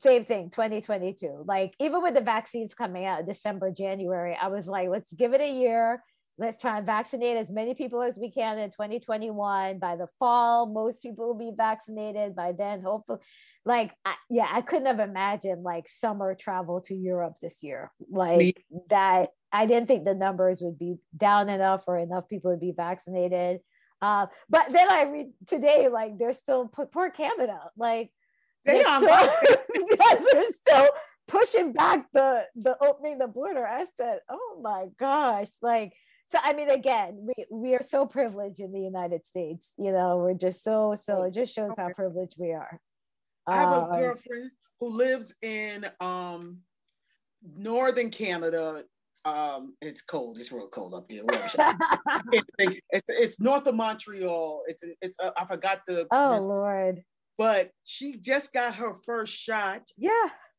[0.00, 1.44] same thing 2022.
[1.46, 5.40] Like even with the vaccines coming out December, January, I was like, let's give it
[5.40, 6.02] a year.
[6.38, 9.78] Let's try and vaccinate as many people as we can in 2021.
[9.78, 12.34] By the fall, most people will be vaccinated.
[12.34, 13.18] By then, hopefully,
[13.66, 17.92] like I, yeah, I couldn't have imagined like summer travel to Europe this year.
[18.10, 18.54] Like Me.
[18.88, 22.72] that I didn't think the numbers would be down enough or enough people would be
[22.74, 23.60] vaccinated.
[24.00, 28.10] Uh, but then I read today, like they're still poor Canada, like
[28.64, 29.56] they are still,
[30.00, 30.88] yes, they're still
[31.28, 33.66] pushing back the the opening the border.
[33.66, 35.92] I said, oh my gosh, like
[36.28, 36.38] so.
[36.42, 39.72] I mean, again, we we are so privileged in the United States.
[39.78, 41.22] You know, we're just so so.
[41.22, 42.80] It just shows how privileged we are.
[43.46, 44.50] I have a um, girlfriend
[44.80, 46.58] who lives in um
[47.42, 48.84] northern Canada
[49.24, 50.38] um, it's cold.
[50.38, 51.22] It's real cold up there.
[52.32, 54.62] it's, it's north of Montreal.
[54.66, 55.16] It's it's.
[55.22, 56.06] Uh, I forgot the.
[56.10, 57.02] Oh Lord.
[57.40, 59.88] But she just got her first shot.
[59.96, 60.10] Yeah.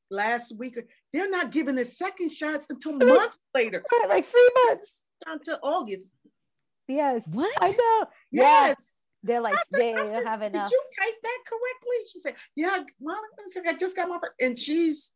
[0.09, 0.79] Last week,
[1.13, 3.83] they're not giving the second shots until months later.
[4.09, 4.91] Like three months.
[5.27, 6.15] Until August.
[6.87, 7.21] Yes.
[7.27, 7.55] What?
[7.61, 8.07] I know.
[8.31, 8.67] Yes.
[8.69, 9.03] yes.
[9.21, 10.67] They're like, they don't said, have enough.
[10.67, 11.97] Did you type that correctly?
[12.11, 14.33] She said, Yeah, Monica, I just got my first.
[14.41, 15.11] And she's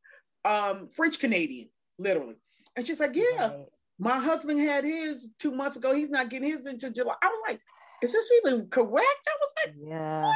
[0.46, 2.36] um French Canadian, literally.
[2.76, 3.66] And she's like, yeah, right.
[3.98, 5.96] my husband had his two months ago.
[5.96, 7.16] He's not getting his until July.
[7.24, 7.60] I was like,
[8.04, 8.94] is this even correct?
[8.94, 10.22] I was like, yeah.
[10.26, 10.36] What?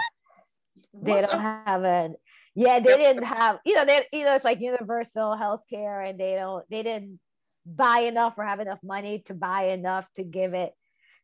[0.93, 1.65] They don't up?
[1.65, 2.11] have it.
[2.55, 6.19] Yeah, they didn't have, you know, they, you know, it's like universal health care and
[6.19, 7.19] they don't, they didn't
[7.65, 10.73] buy enough or have enough money to buy enough to give it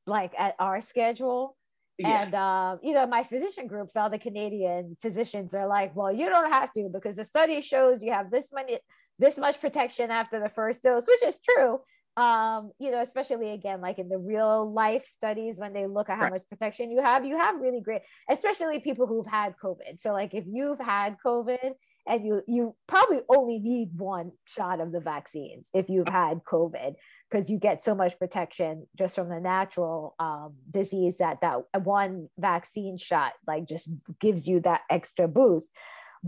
[0.06, 1.58] like at our schedule.
[1.98, 2.24] Yeah.
[2.24, 6.30] And um, you know, my physician groups, all the Canadian physicians are like, well, you
[6.30, 8.80] don't have to because the study shows you have this many
[9.18, 11.80] this much protection after the first dose, which is true.
[12.18, 16.18] Um, you know, especially again, like in the real life studies, when they look at
[16.18, 16.34] how right.
[16.34, 20.00] much protection you have, you have really great, especially people who've had COVID.
[20.00, 21.74] So, like if you've had COVID
[22.08, 26.94] and you you probably only need one shot of the vaccines if you've had COVID,
[27.30, 32.30] because you get so much protection just from the natural um, disease that that one
[32.38, 33.90] vaccine shot like just
[34.22, 35.70] gives you that extra boost.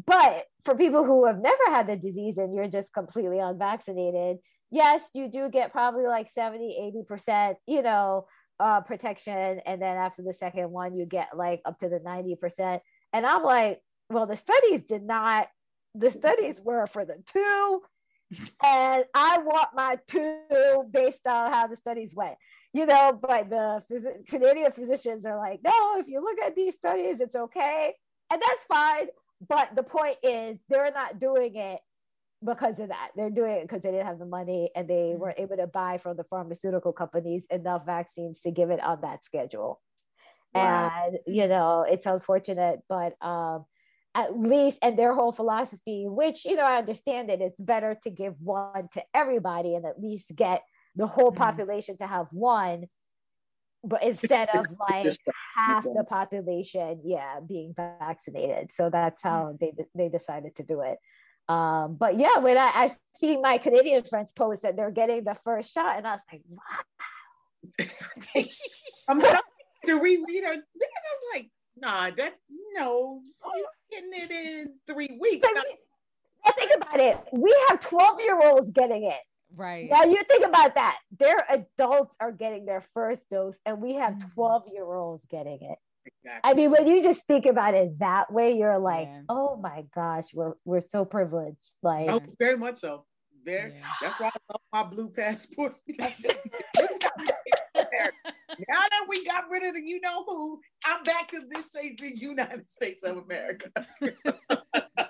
[0.05, 4.37] But for people who have never had the disease and you're just completely unvaccinated,
[4.71, 8.27] yes, you do get probably like 70, 80%, you know,
[8.59, 9.61] uh, protection.
[9.65, 12.79] And then after the second one, you get like up to the 90%.
[13.13, 15.47] And I'm like, well, the studies did not,
[15.95, 17.81] the studies were for the two.
[18.61, 22.35] And I want my two based on how the studies went,
[22.73, 23.17] you know.
[23.21, 27.37] But the phys- Canadian physicians are like, no, if you look at these studies, it's
[27.37, 27.93] okay.
[28.29, 29.07] And that's fine
[29.45, 31.79] but the point is they're not doing it
[32.43, 33.09] because of that.
[33.15, 35.19] They're doing it because they didn't have the money and they mm-hmm.
[35.19, 39.23] weren't able to buy from the pharmaceutical companies enough vaccines to give it on that
[39.23, 39.81] schedule.
[40.53, 40.91] Wow.
[41.05, 43.65] And you know, it's unfortunate, but um
[44.15, 48.09] at least and their whole philosophy, which you know, I understand it, it's better to
[48.09, 50.63] give one to everybody and at least get
[50.95, 51.43] the whole mm-hmm.
[51.43, 52.87] population to have one
[53.83, 55.11] but instead of like
[55.55, 60.97] half the population yeah being vaccinated so that's how they they decided to do it
[61.49, 65.35] um, but yeah when I, I see my canadian friends post that they're getting the
[65.43, 66.83] first shot and i was like wow
[69.09, 69.39] i'm gonna
[69.85, 72.35] to reread her i was like nah that
[72.73, 73.21] no
[73.55, 75.65] you're getting it in three weeks like,
[76.55, 79.19] think about it we have 12 year olds getting it
[79.55, 79.89] Right.
[79.89, 80.97] Now you think about that.
[81.17, 84.33] Their adults are getting their first dose, and we have mm.
[84.33, 85.77] 12 year olds getting it.
[86.07, 86.41] Exactly.
[86.43, 89.21] I mean, when you just think about it that way, you're like, yeah.
[89.29, 91.75] oh my gosh, we're we're so privileged.
[91.83, 93.05] Like oh, very much so.
[93.43, 93.85] Very yeah.
[94.01, 95.75] that's why I love my blue passport.
[95.99, 96.13] now
[98.67, 102.15] that we got rid of the you know who, I'm back to this say the
[102.15, 103.71] United States of America.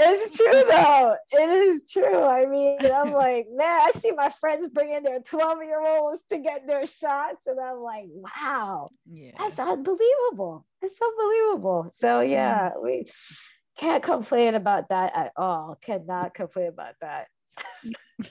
[0.00, 1.16] it's true though.
[1.32, 2.22] It is true.
[2.22, 6.38] I mean, I'm like, man, I see my friends bringing their 12 year olds to
[6.38, 9.32] get their shots, and I'm like, wow, yeah.
[9.38, 10.66] that's unbelievable.
[10.82, 11.90] It's unbelievable.
[11.92, 13.06] So yeah, we
[13.76, 15.78] can't complain about that at all.
[15.80, 17.28] Cannot complain about that.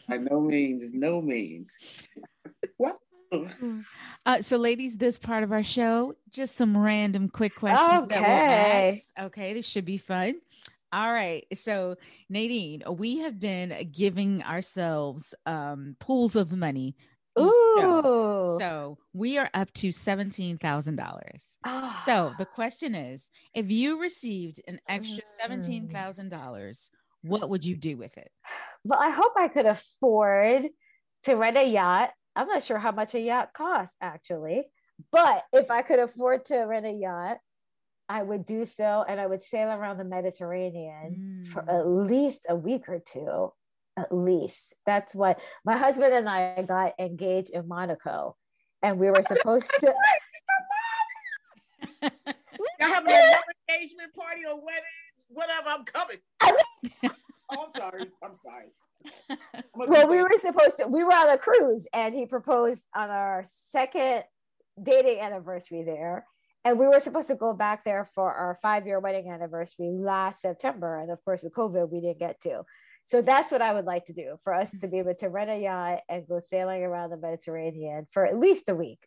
[0.08, 1.76] By no means, no means.
[2.78, 2.98] What?
[4.26, 8.06] Uh, so, ladies, this part of our show, just some random quick questions.
[8.06, 9.04] Okay.
[9.18, 10.36] We'll okay, this should be fun.
[10.92, 11.46] All right.
[11.54, 11.96] So,
[12.34, 16.96] Nadeen, we have been giving ourselves um, pools of money.
[17.40, 18.58] Ooh.
[18.60, 21.20] So, we are up to $17,000.
[21.66, 22.04] Oh.
[22.06, 26.90] So, the question is if you received an extra $17,000,
[27.22, 28.32] what would you do with it?
[28.84, 30.70] Well, I hope I could afford
[31.26, 32.12] to rent a yacht.
[32.36, 34.64] I'm not sure how much a yacht costs actually,
[35.12, 37.38] but if I could afford to rent a yacht,
[38.10, 41.48] I would do so and I would sail around the Mediterranean mm.
[41.48, 43.54] for at least a week or two.
[43.96, 44.74] At least.
[44.86, 48.38] That's what my husband and I got engaged in Monaco.
[48.82, 49.94] And we were supposed to.
[52.80, 53.34] Y'all having an
[53.70, 54.84] engagement party or wedding,
[55.28, 56.18] whatever, I'm coming.
[56.42, 56.56] oh,
[57.52, 58.06] I'm sorry.
[58.24, 58.72] I'm sorry.
[59.76, 60.88] well, we were supposed to.
[60.88, 64.24] We were on a cruise, and he proposed on our second
[64.82, 66.26] dating anniversary there,
[66.70, 71.00] and we were supposed to go back there for our five-year wedding anniversary last September,
[71.00, 72.62] and of course, with COVID, we didn't get to.
[73.08, 75.50] So that's what I would like to do for us to be able to rent
[75.50, 79.00] a yacht and go sailing around the Mediterranean for at least a week.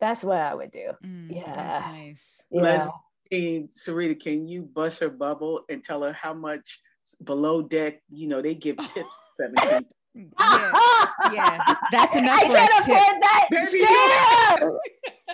[0.00, 0.90] That's what I would do.
[1.04, 1.54] Mm, yeah.
[1.54, 2.42] That's nice.
[2.50, 3.68] Yeah.
[3.68, 6.80] Sarita, can you bust her bubble and tell her how much
[7.22, 9.86] below deck, you know, they give tips 17.
[10.16, 12.38] Yeah, yeah, that's enough.
[12.38, 13.46] I can't afford that.
[13.50, 13.84] Baby,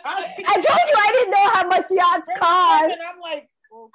[0.04, 2.92] I told you I didn't know how much yachts cost.
[2.92, 3.48] And I'm like,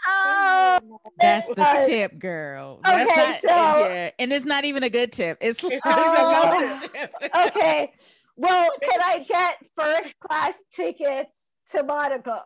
[0.07, 2.79] Oh, that's the tip, girl.
[2.83, 5.37] That's okay, not, so yeah, and it's not even a good tip.
[5.39, 7.13] It's, it's oh, tip.
[7.35, 7.93] okay.
[8.35, 11.37] Well, can I get first class tickets
[11.71, 12.39] to Monaco?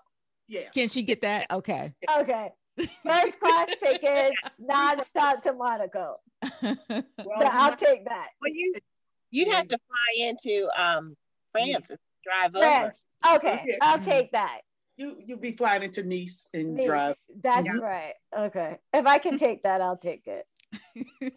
[0.47, 0.69] Yeah.
[0.73, 1.47] Can she get that?
[1.51, 1.93] Okay.
[2.17, 2.49] Okay.
[2.77, 6.15] First class tickets, non-stop to Monaco.
[6.61, 8.27] Well, so I'll take that.
[8.41, 8.73] Well, you
[9.29, 11.15] you'd have to fly into um
[11.51, 12.99] France and drive France.
[13.25, 13.35] over.
[13.37, 13.75] Okay, yeah.
[13.81, 14.61] I'll take that.
[14.97, 16.85] You you'll be flying into Nice and nice.
[16.85, 17.15] drive.
[17.41, 17.77] That's yeah.
[17.77, 18.13] right.
[18.37, 18.77] Okay.
[18.93, 20.45] If I can take that, I'll take it.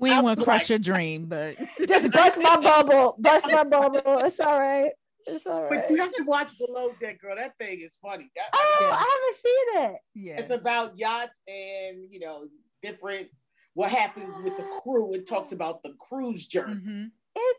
[0.00, 3.16] we ain't want to crush your dream, but just bust my bubble.
[3.18, 4.00] Bust my bubble.
[4.24, 4.90] It's all right.
[5.26, 5.82] It's all right.
[5.82, 7.36] But you have to watch Below Deck, girl.
[7.36, 8.30] That thing is funny.
[8.36, 8.88] That, oh, yeah.
[8.90, 10.00] I haven't seen it.
[10.14, 10.40] Yeah.
[10.40, 12.46] It's about yachts and you know
[12.86, 13.28] different
[13.74, 15.14] what happens with the crew.
[15.14, 16.76] It talks about the cruise journey.
[16.76, 17.04] Mm-hmm.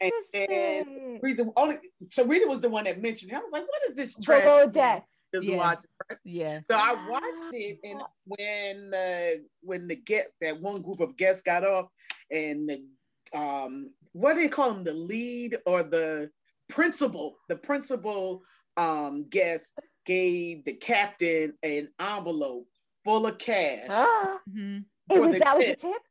[0.01, 0.47] Interesting.
[0.49, 3.35] And, and reason only Sarita was the one that mentioned it.
[3.35, 4.43] I was like, what is this trash?
[4.43, 5.05] Below Deck.
[5.33, 5.57] Yeah.
[5.57, 6.19] Watching, right?
[6.23, 6.59] yeah.
[6.71, 11.43] So I watched it, and when uh, when the get that one group of guests
[11.43, 11.87] got off,
[12.31, 14.83] and the um, what do they call them?
[14.83, 16.31] The lead or the
[16.69, 17.37] principal?
[17.49, 18.41] The principal
[18.77, 19.73] um guest
[20.05, 22.67] gave the captain an envelope
[23.03, 23.87] full of cash.
[23.91, 24.39] Ah.
[24.49, 24.79] Mm-hmm.
[25.09, 26.01] Was, that was a tip?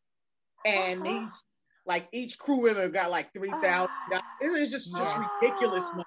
[0.65, 1.21] And uh-huh.
[1.21, 1.45] he's
[1.87, 3.91] like each crew member got like three thousand.
[4.13, 6.05] Uh, it was just just ridiculous money.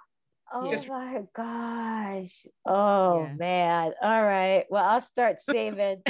[0.51, 2.47] Oh just, my gosh.
[2.65, 3.33] Oh yeah.
[3.35, 3.91] man.
[4.01, 4.65] All right.
[4.69, 6.01] Well, I'll start saving.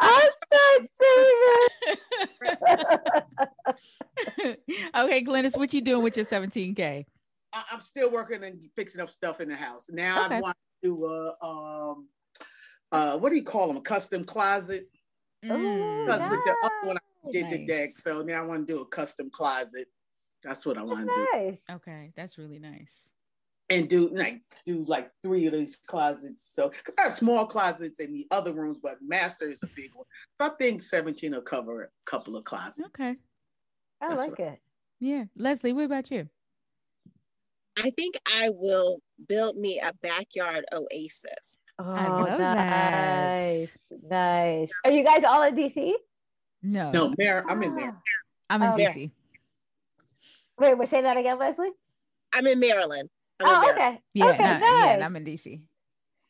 [0.00, 1.96] I'll start saving.
[4.96, 7.04] okay, Glynis, what you doing with your 17K?
[7.52, 9.88] I, am still working and fixing up stuff in the house.
[9.90, 10.36] Now okay.
[10.36, 12.08] I want to do a um
[12.92, 13.76] uh what do you call them?
[13.76, 14.88] A custom closet.
[15.42, 16.30] Because mm.
[16.30, 17.52] with the other one I did nice.
[17.52, 17.98] the deck.
[17.98, 19.88] So now I want to do a custom closet.
[20.42, 21.62] That's what I want to nice.
[21.66, 21.74] do.
[21.74, 23.10] Okay, that's really nice.
[23.68, 26.50] And do like do like three of these closets.
[26.52, 30.06] So I have small closets in the other rooms, but master is a big one.
[30.40, 32.82] So I think 17 will cover a couple of closets.
[32.86, 33.10] Okay.
[33.10, 34.54] I that's like right.
[34.54, 34.60] it.
[34.98, 35.24] Yeah.
[35.36, 36.28] Leslie, what about you?
[37.78, 41.58] I think I will build me a backyard oasis.
[41.80, 43.78] Oh, I love nice.
[44.00, 44.10] that.
[44.10, 44.70] Nice.
[44.84, 45.92] Are you guys all in DC?
[46.62, 46.90] No.
[46.90, 47.44] No, Mayor.
[47.48, 47.96] I'm in there.
[48.50, 49.10] I'm in oh, DC.
[50.58, 51.70] Wait, we say that again, Leslie?
[52.34, 53.08] I'm in Maryland.
[53.40, 53.78] I'm oh, in Maryland.
[53.78, 54.02] okay.
[54.12, 54.98] Yeah, okay, not, nice.
[54.98, 55.60] yeah, I'm in DC.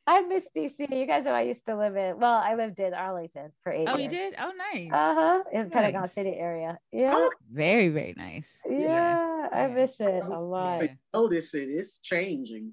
[0.06, 0.90] I miss DC.
[0.90, 2.18] You guys know I used to live in.
[2.18, 3.88] Well, I lived in Arlington for eight.
[3.88, 4.12] Oh, years.
[4.12, 4.34] you did?
[4.38, 4.90] Oh, nice.
[4.92, 5.42] Uh huh.
[5.52, 5.72] In nice.
[5.72, 6.78] Pentagon City area.
[6.92, 7.12] Yeah.
[7.14, 8.48] Oh, very very nice.
[8.68, 9.48] Yeah, yeah.
[9.52, 10.82] I miss it a lot.
[10.82, 11.68] I notice it.
[11.68, 12.72] It's changing.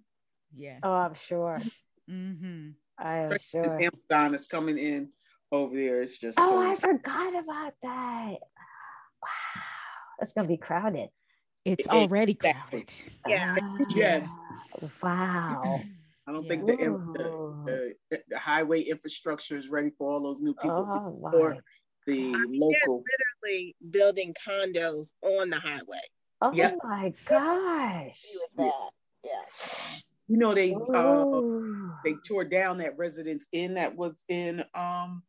[0.55, 0.79] Yeah.
[0.83, 1.61] Oh, I'm sure.
[2.09, 2.69] Mm-hmm.
[2.97, 3.63] I am sure.
[3.63, 5.09] Amazon is coming in
[5.51, 6.01] over there.
[6.01, 6.39] It's just.
[6.39, 8.37] Oh, I forgot about that.
[9.21, 9.61] Wow,
[10.19, 11.09] it's gonna be crowded.
[11.65, 12.93] It's already crowded.
[13.27, 13.55] Yeah.
[13.95, 14.29] yes.
[15.03, 15.81] Wow.
[16.25, 16.49] I don't yeah.
[16.49, 21.29] think the, the, the, the, highway infrastructure is ready for all those new people oh,
[21.33, 21.57] or
[22.05, 23.03] the I'm local.
[23.43, 26.01] Literally building condos on the highway.
[26.41, 26.77] Oh yep.
[26.83, 28.21] my gosh!
[28.57, 28.69] Yeah.
[30.27, 30.33] Yeah.
[30.33, 35.23] You know they uh, they tore down that residence inn that was in um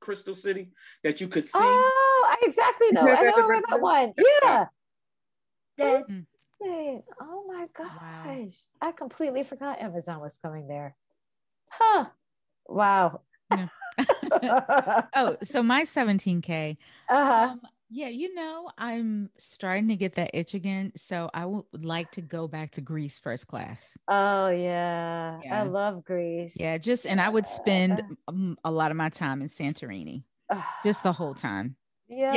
[0.00, 0.70] Crystal City
[1.04, 1.58] that you could see.
[1.58, 3.02] Oh, I exactly know.
[3.02, 4.12] I know where that one.
[4.42, 4.66] Yeah.
[5.78, 6.26] That mm.
[6.62, 7.02] thing.
[7.20, 7.88] Oh my gosh.
[8.00, 8.48] Wow.
[8.80, 10.96] I completely forgot Amazon was coming there.
[11.70, 12.06] Huh.
[12.66, 13.22] Wow.
[13.50, 16.76] oh, so my 17K.
[17.08, 17.32] Uh-huh.
[17.32, 17.60] Um,
[17.90, 20.92] yeah, you know, I'm starting to get that itch again.
[20.96, 23.96] So I would like to go back to Greece first class.
[24.08, 25.40] Oh, yeah.
[25.42, 25.60] yeah.
[25.60, 26.52] I love Greece.
[26.54, 30.24] Yeah, just, and I would spend um, a lot of my time in Santorini,
[30.84, 31.76] just the whole time.
[32.08, 32.34] Yes.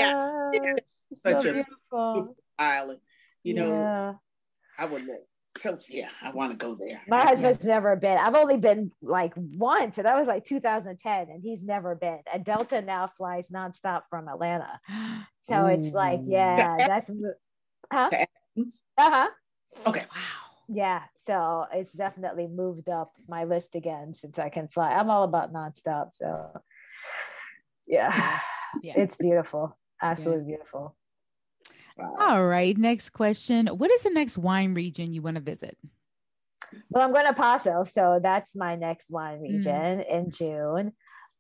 [0.54, 0.74] Yeah.
[1.22, 3.00] Such so a beautiful island.
[3.44, 4.14] You know, yeah.
[4.78, 5.20] I would live.
[5.58, 7.02] So yeah, I want to go there.
[7.10, 8.18] My husband's never been.
[8.18, 12.20] I've only been like once, and that was like 2010, and he's never been.
[12.34, 14.80] And Delta now flies nonstop from Atlanta,
[15.52, 15.68] so Ooh.
[15.68, 17.12] it's like, yeah, that's
[17.92, 18.10] huh?
[18.14, 18.64] Uh
[18.98, 19.30] huh.
[19.88, 20.00] Okay.
[20.00, 20.22] Wow.
[20.74, 24.94] Yeah, so it's definitely moved up my list again since I can fly.
[24.94, 26.50] I'm all about nonstop, so
[27.88, 28.40] Yeah.
[28.82, 28.94] yeah.
[28.98, 29.78] It's beautiful.
[30.02, 30.56] Absolutely yeah.
[30.56, 30.96] beautiful.
[31.98, 32.16] Wow.
[32.20, 32.78] All right.
[32.78, 33.68] Next question.
[33.68, 35.78] What is the next wine region you want to visit?
[36.90, 37.84] Well, I'm going to Paso.
[37.84, 39.44] So that's my next wine mm.
[39.44, 40.10] region mm.
[40.10, 40.94] in June.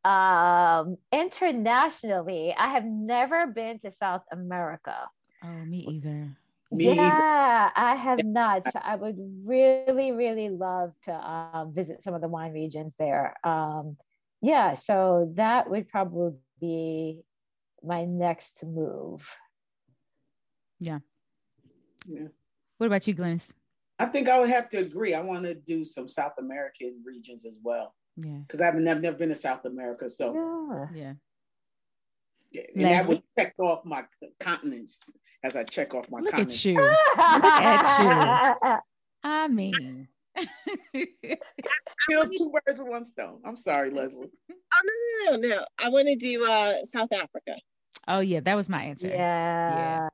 [0.03, 5.09] Um, internationally, I have never been to South America.
[5.43, 6.37] Oh, me either.
[6.71, 7.71] Me yeah, either.
[7.75, 8.67] I have not.
[8.71, 13.35] So I would really, really love to um, visit some of the wine regions there.
[13.43, 13.97] Um,
[14.41, 17.21] yeah, so that would probably be
[17.83, 19.27] my next move.
[20.79, 20.99] Yeah.
[22.07, 22.27] Yeah.
[22.77, 23.51] What about you, Glynis?
[23.99, 25.13] I think I would have to agree.
[25.13, 27.93] I want to do some South American regions as well.
[28.17, 28.39] Yeah.
[28.47, 30.09] Because I've never, never been to South America.
[30.09, 30.87] So yeah.
[30.93, 31.13] yeah.
[32.51, 32.61] yeah.
[32.75, 34.03] And that would check off my
[34.39, 34.99] continents
[35.43, 36.57] as I check off my Look continents.
[36.59, 36.75] at you.
[36.81, 38.77] Look at you.
[39.23, 40.07] I mean.
[40.93, 43.41] Kill two birds with one stone.
[43.45, 44.29] I'm sorry, Leslie.
[44.49, 45.65] Oh no, no, no, no.
[45.77, 47.55] I want to do uh South Africa.
[48.07, 49.07] Oh yeah, that was my answer.
[49.07, 49.17] Yeah.
[49.75, 50.09] Yeah.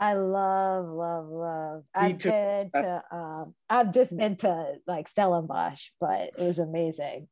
[0.00, 1.82] I love, love, love.
[1.94, 7.28] I've been to um I've just been to like Stellenbosch, but it was amazing.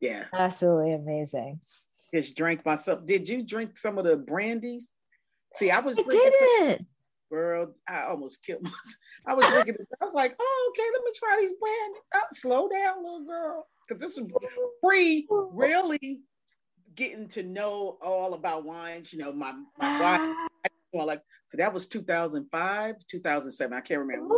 [0.00, 0.24] Yeah.
[0.32, 1.60] Absolutely amazing.
[2.12, 3.04] Just drank myself.
[3.04, 4.84] Did you drink some of the brandies?
[5.56, 6.86] See, I was I didn't.
[7.30, 8.96] Girl, I almost killed myself.
[9.26, 9.86] I was drinking this.
[10.00, 12.02] I was like, oh, okay, let me try these brandies.
[12.14, 13.66] Oh, slow down, little girl.
[13.86, 14.30] Because this was
[14.82, 16.20] free, really
[16.94, 19.12] getting to know all about wines.
[19.12, 20.48] You know, my, my wine
[21.04, 23.76] like so that was 2005, 2007.
[23.76, 24.34] I can't remember.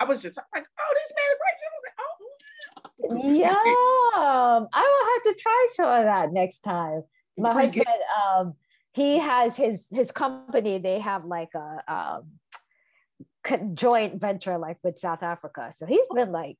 [0.00, 1.56] I was just like, oh, this man is great.
[1.62, 2.14] I was like, oh.
[3.38, 3.54] Yeah,
[4.16, 7.02] I will have to try some of that next time.
[7.36, 7.86] My husband,
[8.20, 8.54] um,
[8.92, 10.78] he has his his company.
[10.78, 15.72] They have like a um, joint venture like with South Africa.
[15.76, 16.56] So he's been like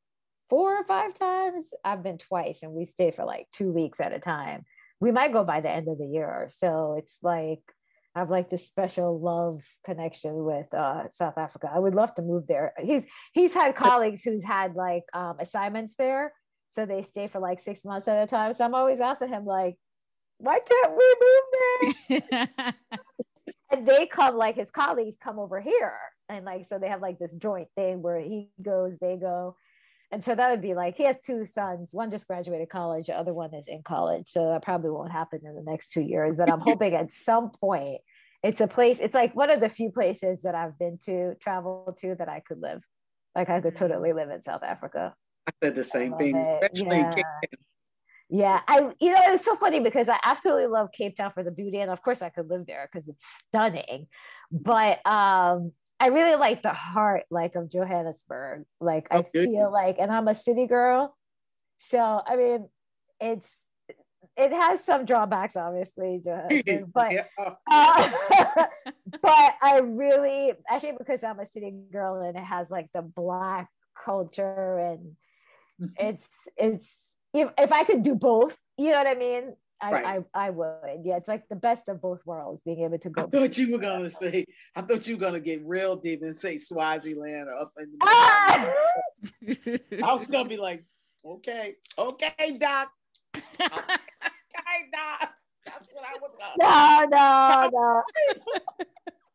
[0.48, 1.70] four or five times.
[1.84, 4.64] I've been twice, and we stay for like two weeks at a time.
[5.00, 6.46] We might go by the end of the year.
[6.50, 7.62] So it's like
[8.18, 11.70] have like this special love connection with uh, South Africa.
[11.72, 12.72] I would love to move there.
[12.78, 16.32] He's he's had colleagues who's had like um, assignments there,
[16.72, 18.54] so they stay for like six months at a time.
[18.54, 19.76] So I'm always asking him like,
[20.38, 22.74] why can't we move there?
[23.70, 25.98] and they come like his colleagues come over here,
[26.28, 29.56] and like so they have like this joint thing where he goes, they go.
[30.10, 31.90] And so that would be like he has two sons.
[31.92, 34.26] One just graduated college, the other one is in college.
[34.26, 36.36] So that probably won't happen in the next two years.
[36.36, 38.00] But I'm hoping at some point
[38.42, 41.94] it's a place, it's like one of the few places that I've been to, travel
[42.00, 42.82] to that I could live.
[43.34, 43.84] Like I could mm-hmm.
[43.84, 45.14] totally live in South Africa.
[45.46, 47.22] I said the same thing, especially yeah.
[48.30, 51.50] Yeah, I you know it's so funny because I absolutely love Cape Town for the
[51.50, 54.06] beauty, and of course I could live there because it's stunning.
[54.52, 58.64] But um, I really like the heart like of Johannesburg.
[58.80, 61.16] Like I feel like, and I'm a city girl,
[61.78, 62.68] so I mean,
[63.18, 63.67] it's
[64.38, 67.24] it has some drawbacks, obviously, Johannesburg, but yeah.
[67.66, 68.08] uh,
[69.20, 73.02] but I really I think because I'm a city girl and it has like the
[73.02, 73.68] black
[74.04, 75.16] culture and
[75.80, 76.06] mm-hmm.
[76.08, 79.54] it's it's if, if I could do both, you know what I mean?
[79.80, 80.24] I, right.
[80.34, 81.02] I, I would.
[81.04, 83.22] Yeah, it's like the best of both worlds, being able to go.
[83.22, 84.44] I thought you were gonna say.
[84.74, 87.90] I thought you were gonna get real deep and say Swaziland or up in.
[87.90, 88.72] The ah!
[90.04, 90.84] I was gonna be like,
[91.24, 92.90] okay, okay, Doc.
[94.78, 95.30] okay, Doc.
[95.66, 96.56] That's what I was gonna.
[96.58, 98.02] No, no, no.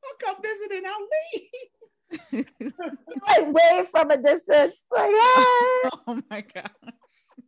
[0.05, 2.45] I'll come visit and I'll leave.
[3.27, 5.15] like way from a distance, like, hey.
[6.07, 6.69] oh my god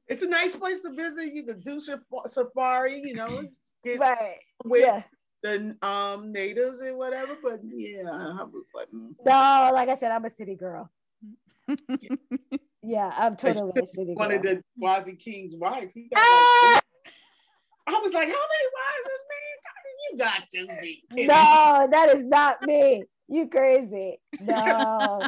[0.08, 1.34] it's a nice place to visit.
[1.34, 1.80] You can do
[2.26, 3.44] safari, you know,
[3.84, 4.38] get right.
[4.64, 5.04] with yeah.
[5.44, 7.38] the um natives and whatever.
[7.42, 9.12] But yeah, I was like, mm.
[9.26, 10.92] no, like I said, I'm a city girl.
[12.84, 14.38] yeah, I'm totally a city one girl.
[14.38, 15.94] of the Swazi King's wives.
[16.16, 16.72] Ah!
[16.76, 16.84] Like,
[17.88, 19.56] I was like, how many wives is man?
[20.18, 20.54] got?
[20.54, 21.04] You got to be.
[21.28, 23.04] No, that is not me.
[23.28, 24.20] You crazy.
[24.42, 25.28] No.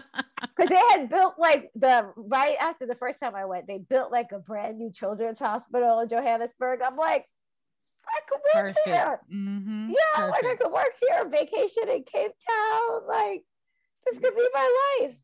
[0.56, 4.12] Because they had built like the right after the first time I went, they built
[4.12, 6.82] like a brand new children's hospital in Johannesburg.
[6.86, 7.26] I'm like,
[8.06, 8.86] I could work Perfect.
[8.86, 9.20] here.
[9.34, 9.90] Mm-hmm.
[9.92, 10.44] Yeah, Perfect.
[10.44, 13.08] like I could work here, vacation in Cape Town.
[13.08, 13.44] Like,
[14.06, 15.16] this could be my life.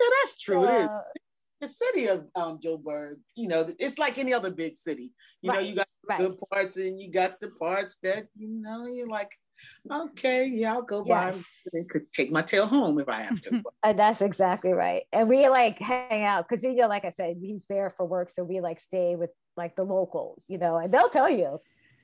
[0.00, 0.64] Yeah, that's true.
[0.64, 0.88] It is.
[1.60, 5.12] The city of um, Joburg, you know, it's like any other big city.
[5.42, 6.18] You right, know, you got right.
[6.20, 9.30] good parts and you got the parts that, you know, you're like,
[9.90, 11.36] okay, yeah, I'll go yes.
[11.36, 13.62] by and could take my tail home if I have to.
[13.82, 15.04] and that's exactly right.
[15.12, 18.30] And we like hang out because you know, like I said, he's there for work,
[18.30, 21.60] so we like stay with like the locals, you know, and they'll tell you.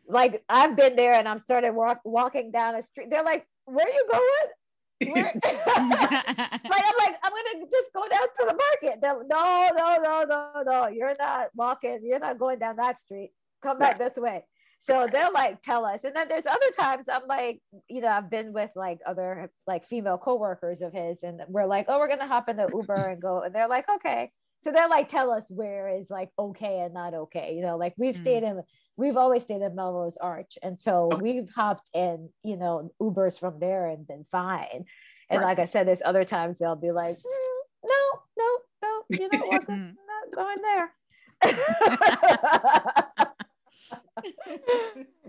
[0.08, 3.08] Like I've been there and I'm started walk, walking down a street.
[3.10, 4.52] They're like, "Where are you going?"
[5.04, 9.00] like I'm like, I'm gonna just go down to the market.
[9.02, 10.86] They're, no, no, no, no, no.
[10.88, 12.00] You're not walking.
[12.02, 13.32] You're not going down that street.
[13.62, 14.44] Come back this way.
[14.86, 18.30] so they'll like tell us and then there's other times i'm like you know i've
[18.30, 22.26] been with like other like female co-workers of his and we're like oh we're gonna
[22.26, 24.30] hop in the uber and go and they're like okay
[24.62, 27.94] so they're like tell us where is like okay and not okay you know like
[27.96, 28.20] we've mm.
[28.20, 28.62] stayed in
[28.96, 33.58] we've always stayed in melrose arch and so we've hopped in you know ubers from
[33.58, 34.84] there and been fine
[35.30, 35.46] and right.
[35.46, 39.46] like i said there's other times they'll be like mm, no no no you know
[39.46, 40.90] what i'm not going there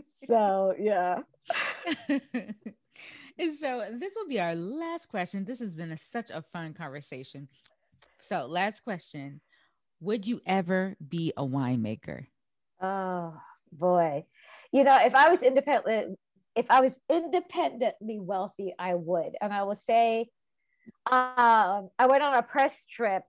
[0.09, 1.19] so yeah.
[3.37, 5.45] and so this will be our last question.
[5.45, 7.47] This has been a, such a fun conversation.
[8.21, 9.41] So last question.
[9.99, 12.27] Would you ever be a winemaker?
[12.81, 13.33] Oh
[13.71, 14.25] boy.
[14.71, 16.17] You know, if I was independent,
[16.55, 19.35] if I was independently wealthy, I would.
[19.41, 20.29] And I will say,
[21.09, 23.23] um, I went on a press trip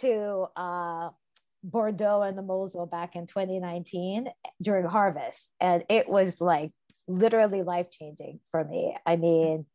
[0.00, 1.10] to uh,
[1.62, 4.28] Bordeaux and the Mosel back in 2019
[4.62, 5.52] during harvest.
[5.60, 6.70] And it was like
[7.08, 8.96] literally life changing for me.
[9.06, 9.66] I mean,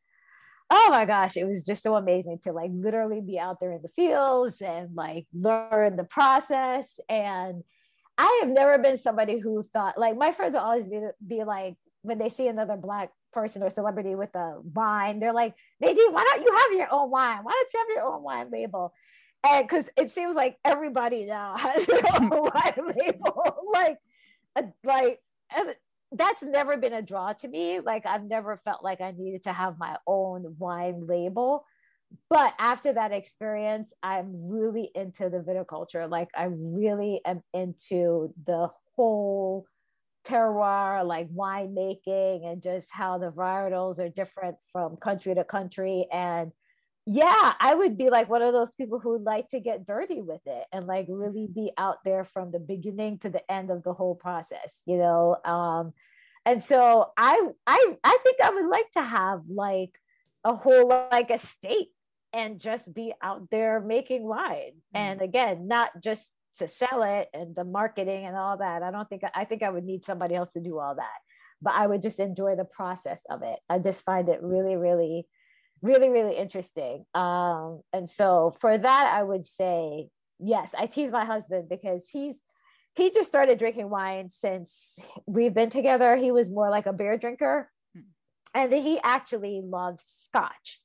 [0.69, 3.81] oh my gosh, it was just so amazing to like literally be out there in
[3.81, 6.99] the fields and like learn the process.
[7.09, 7.63] And
[8.21, 11.75] I have never been somebody who thought like my friends will always be, be like,
[12.03, 16.23] when they see another black person or celebrity with a wine, they're like, Nadeen, why
[16.23, 17.39] don't you have your own wine?
[17.43, 18.93] Why don't you have your own wine label?
[19.43, 23.97] and because it seems like everybody now has their own wine label like
[24.55, 25.19] uh, like
[26.13, 29.53] that's never been a draw to me like i've never felt like i needed to
[29.53, 31.65] have my own wine label
[32.29, 38.67] but after that experience i'm really into the viticulture like i really am into the
[38.95, 39.65] whole
[40.25, 46.07] terroir like wine making and just how the varietals are different from country to country
[46.11, 46.51] and
[47.07, 50.41] yeah, I would be like one of those people who like to get dirty with
[50.45, 53.93] it and like really be out there from the beginning to the end of the
[53.93, 55.35] whole process, you know.
[55.43, 55.93] Um,
[56.45, 59.91] and so I I I think I would like to have like
[60.43, 61.89] a whole like estate
[62.33, 64.73] and just be out there making wine.
[64.95, 64.99] Mm.
[64.99, 66.23] And again, not just
[66.59, 68.83] to sell it and the marketing and all that.
[68.83, 71.19] I don't think I think I would need somebody else to do all that.
[71.61, 73.59] But I would just enjoy the process of it.
[73.69, 75.27] I just find it really, really
[75.81, 80.07] really really interesting um and so for that i would say
[80.39, 82.39] yes i tease my husband because he's
[82.95, 87.17] he just started drinking wine since we've been together he was more like a beer
[87.17, 88.01] drinker hmm.
[88.53, 90.79] and he actually loves scotch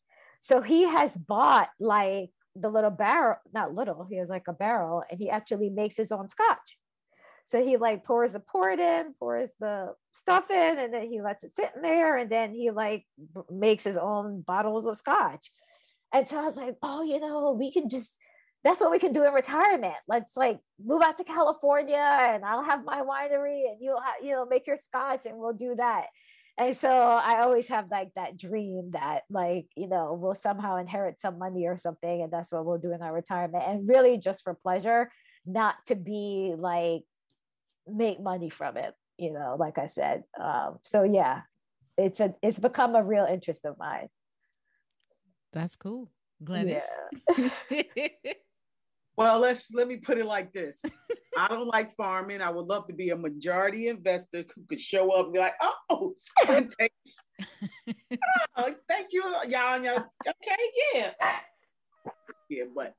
[0.47, 5.03] so he has bought like the little barrel not little he has like a barrel
[5.11, 6.79] and he actually makes his own scotch
[7.47, 11.45] so he like pours the port in, pours the stuff in, and then he lets
[11.45, 13.07] it sit in there, and then he like
[13.49, 15.53] makes his own bottles of scotch.
[16.13, 18.17] And so I was like, oh, you know, we can just
[18.65, 19.95] that's what we can do in retirement.
[20.09, 24.33] Let's like move out to California and I'll have my winery and you'll have, you
[24.33, 26.07] know, make your scotch and we'll do that.
[26.59, 31.21] And so I always have like that dream that like, you know, we'll somehow inherit
[31.21, 32.23] some money or something.
[32.23, 33.65] And that's what we'll do in our retirement.
[33.67, 35.11] And really just for pleasure,
[35.45, 37.03] not to be like
[37.87, 41.43] make money from it you know like i said um, so yeah
[41.97, 44.09] it's a it's become a real interest of mine
[45.53, 46.11] that's cool
[46.45, 46.83] Glynis.
[47.31, 47.49] Yeah.
[49.17, 50.83] well let's let me put it like this.
[51.39, 52.41] I don't like farming.
[52.41, 55.55] I would love to be a majority investor who could show up and be like
[55.91, 56.15] oh
[56.45, 57.21] thanks
[57.89, 57.93] oh,
[58.57, 60.57] uh, thank you y'all okay
[60.95, 61.13] yeah.
[62.49, 62.95] Yeah but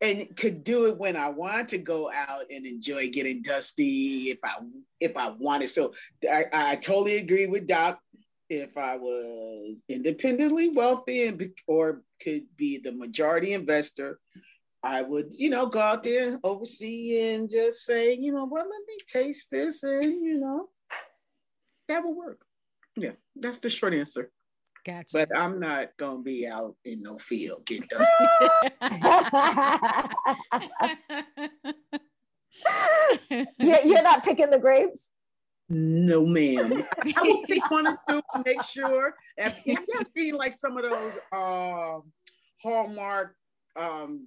[0.00, 4.38] and could do it when I want to go out and enjoy getting dusty if
[4.44, 4.56] I
[5.00, 5.68] if I wanted.
[5.68, 5.94] So
[6.30, 8.00] I, I totally agree with Doc.
[8.50, 14.20] If I was independently wealthy and or could be the majority investor,
[14.84, 18.82] I would, you know, go out there, oversee, and just say, you know, well, let
[18.86, 20.68] me taste this, and you know,
[21.88, 22.44] that will work.
[22.94, 24.30] Yeah, that's the short answer.
[24.84, 25.08] Gotcha.
[25.12, 28.26] But I'm not gonna be out in no field getting dusty.
[33.58, 35.10] you're, you're not picking the grapes.
[35.70, 36.84] No, ma'am.
[37.16, 39.14] I would pick one or two to make sure.
[39.38, 42.00] If, if you seen like some of those uh,
[42.62, 43.34] Hallmark
[43.76, 44.26] um,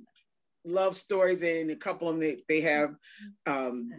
[0.67, 2.95] love stories, and a couple of them they have
[3.45, 3.89] um,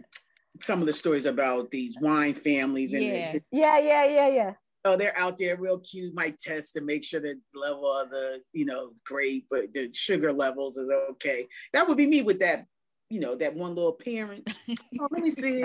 [0.59, 4.53] some of the stories about these wine families and yeah, yeah, yeah, yeah, yeah
[4.85, 8.41] oh, they're out there real cute, might test to make sure the level of the,
[8.53, 11.47] you know, grape, but the sugar levels is okay.
[11.73, 12.65] That would be me with that,
[13.09, 14.59] you know, that one little parent.
[14.99, 15.61] oh, let me see,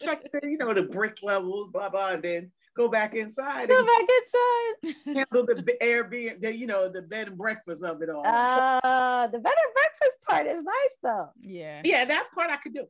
[0.00, 3.68] check the, you know, the Brix levels, blah, blah, and then go back inside.
[3.68, 4.96] Go back inside.
[5.04, 8.26] handle the Airbnb, the, you know, the bed and breakfast of it all.
[8.26, 11.30] Uh, so, the bed and breakfast part is nice though.
[11.40, 11.80] Yeah.
[11.84, 12.86] Yeah, that part I could do.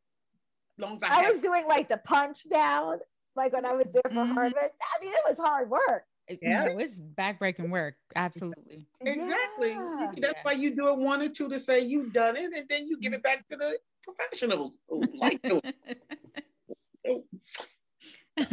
[0.79, 2.99] Long as I, I was doing like the punch down
[3.37, 4.33] like when I was there for mm-hmm.
[4.33, 4.59] harvest.
[4.59, 6.05] I mean, it was hard work.
[6.29, 7.95] Yeah, you know, it's backbreaking work.
[8.17, 8.89] Absolutely.
[9.01, 9.71] Exactly.
[9.71, 10.11] Yeah.
[10.19, 10.43] That's yeah.
[10.43, 12.99] why you do it one or two to say you've done it, and then you
[12.99, 15.41] give it back to the professionals who like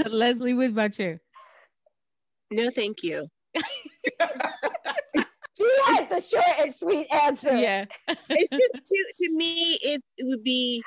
[0.10, 1.20] Leslie, what about you?
[2.54, 3.28] No, thank you.
[3.56, 3.64] she
[5.86, 7.58] had the short and sweet answer.
[7.58, 7.86] Yeah.
[8.08, 10.84] it's just to to me, it, it would be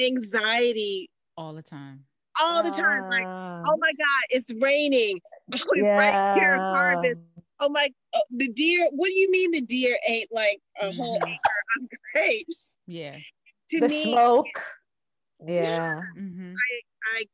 [0.00, 2.04] anxiety all the time.
[2.40, 3.08] All the time.
[3.10, 3.62] Like, ah.
[3.66, 5.20] oh my God, it's raining.
[5.54, 5.94] Oh, it's yeah.
[5.94, 7.20] right here harvest.
[7.60, 8.88] Oh my oh, the deer.
[8.92, 11.32] What do you mean the deer ate like a whole mm-hmm.
[11.32, 12.64] acre of grapes?
[12.86, 13.16] Yeah.
[13.70, 14.46] To the me, smoke.
[15.46, 16.00] Yeah.
[16.16, 16.54] Mm-hmm.
[16.54, 17.24] I, I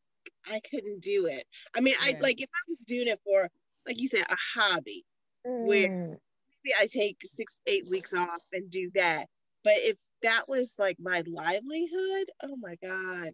[0.47, 1.47] I couldn't do it.
[1.75, 2.17] I mean, yeah.
[2.17, 3.49] I like if I was doing it for,
[3.87, 5.05] like you said, a hobby,
[5.47, 5.67] mm.
[5.67, 9.27] where maybe I take six, eight weeks off and do that.
[9.63, 13.31] But if that was like my livelihood, oh my God,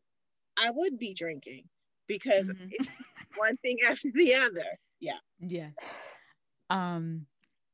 [0.59, 1.65] I would be drinking
[2.07, 2.85] because mm-hmm.
[3.37, 4.79] one thing after the other.
[5.01, 5.19] Yeah.
[5.41, 5.71] Yeah.
[6.69, 7.27] Um,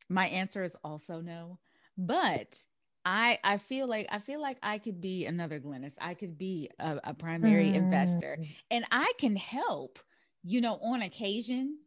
[0.09, 1.59] my answer is also no,
[1.99, 2.57] but
[3.07, 5.95] I I feel like I feel like I could be another Glynis.
[5.99, 7.77] I could be a, a primary mm.
[7.77, 8.39] investor,
[8.71, 9.99] and I can help,
[10.43, 11.79] you know, on occasion.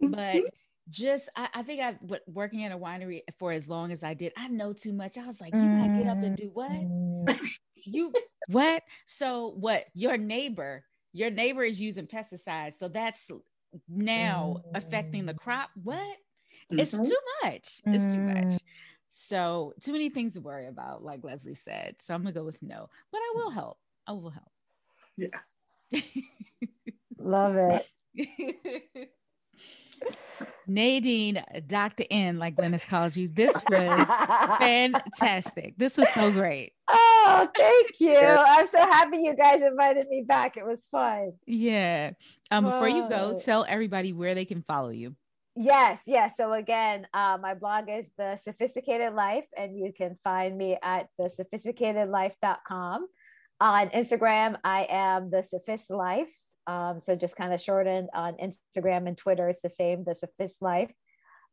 [0.00, 0.46] But mm-hmm
[0.90, 4.32] just I, I think I working at a winery for as long as I did,
[4.36, 5.18] I know too much.
[5.18, 6.70] I was like, you gotta get up and do what?
[6.70, 7.50] Mm.
[7.84, 8.12] you
[8.48, 8.82] what?
[9.06, 9.84] So what?
[9.94, 13.28] Your neighbor, your neighbor is using pesticides, so that's
[13.88, 15.70] now affecting the crop.
[15.82, 15.98] What?
[16.72, 16.80] Mm-hmm.
[16.80, 17.80] It's too much.
[17.86, 18.60] It's too much.
[19.10, 21.96] So too many things to worry about, like Leslie said.
[22.02, 23.78] So I'm gonna go with no, but I will help.
[24.06, 24.50] I will help.
[25.16, 26.00] Yeah.
[27.18, 27.86] Love it.
[30.68, 32.04] Nadeen, Dr.
[32.10, 34.06] N, like Glynis calls you, this was
[34.60, 35.74] fantastic.
[35.78, 36.72] This was so great.
[36.88, 38.16] Oh, thank you.
[38.16, 40.56] I'm so happy you guys invited me back.
[40.56, 41.32] It was fun.
[41.46, 42.12] Yeah.
[42.50, 45.16] Um, before you go, tell everybody where they can follow you.
[45.60, 46.34] Yes, yes.
[46.36, 51.08] So again, uh, my blog is the sophisticated life, and you can find me at
[51.18, 53.08] the sophisticatedlife.com.
[53.60, 56.32] On Instagram, I am the sophist life.
[56.68, 60.62] Um, so just kind of shortened on Instagram and Twitter, it's the same, the Sophist
[60.62, 60.92] Life.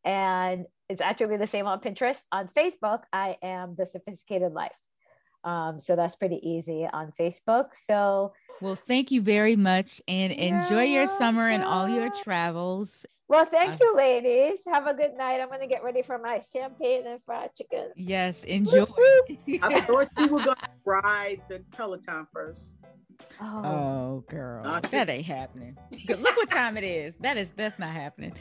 [0.04, 2.20] And it's actually the same on Pinterest.
[2.32, 4.78] On Facebook, I am the Sophisticated Life.
[5.44, 7.74] Um, so that's pretty easy on Facebook.
[7.74, 13.06] So, well, thank you very much and enjoy your summer and all your travels.
[13.28, 14.60] Well, thank you, ladies.
[14.68, 15.42] Have a good night.
[15.42, 17.90] I'm going to get ready for my champagne and fried chicken.
[17.96, 18.86] Yes, enjoy.
[19.64, 22.78] I thought you were going to ride the Peloton first.
[23.42, 25.78] Oh, oh girl, ah, that ain't happening.
[26.08, 27.16] Look what time it is.
[27.22, 28.34] That is that's not happening.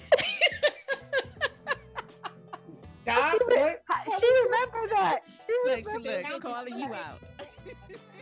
[3.07, 3.77] God, she, re-
[4.19, 5.21] she remembered that.
[5.31, 7.21] She look, she look, calling you out.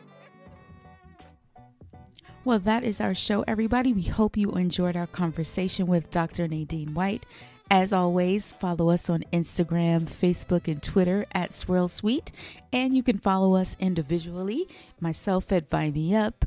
[2.44, 3.92] Well, that is our show, everybody.
[3.92, 6.48] We hope you enjoyed our conversation with Dr.
[6.48, 7.24] Nadeen White.
[7.70, 12.32] As always, follow us on Instagram, Facebook, and Twitter at Swirl Suite.
[12.72, 14.66] And you can follow us individually,
[14.98, 16.44] myself at Vine Me Up,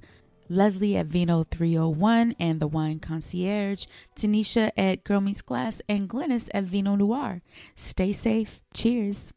[0.49, 3.85] Leslie at Vino 301 and the Wine Concierge,
[4.17, 7.41] Tanisha at Girl Meets Glass, and Glynis at Vino Noire.
[7.73, 8.59] Stay safe.
[8.73, 9.31] Cheers.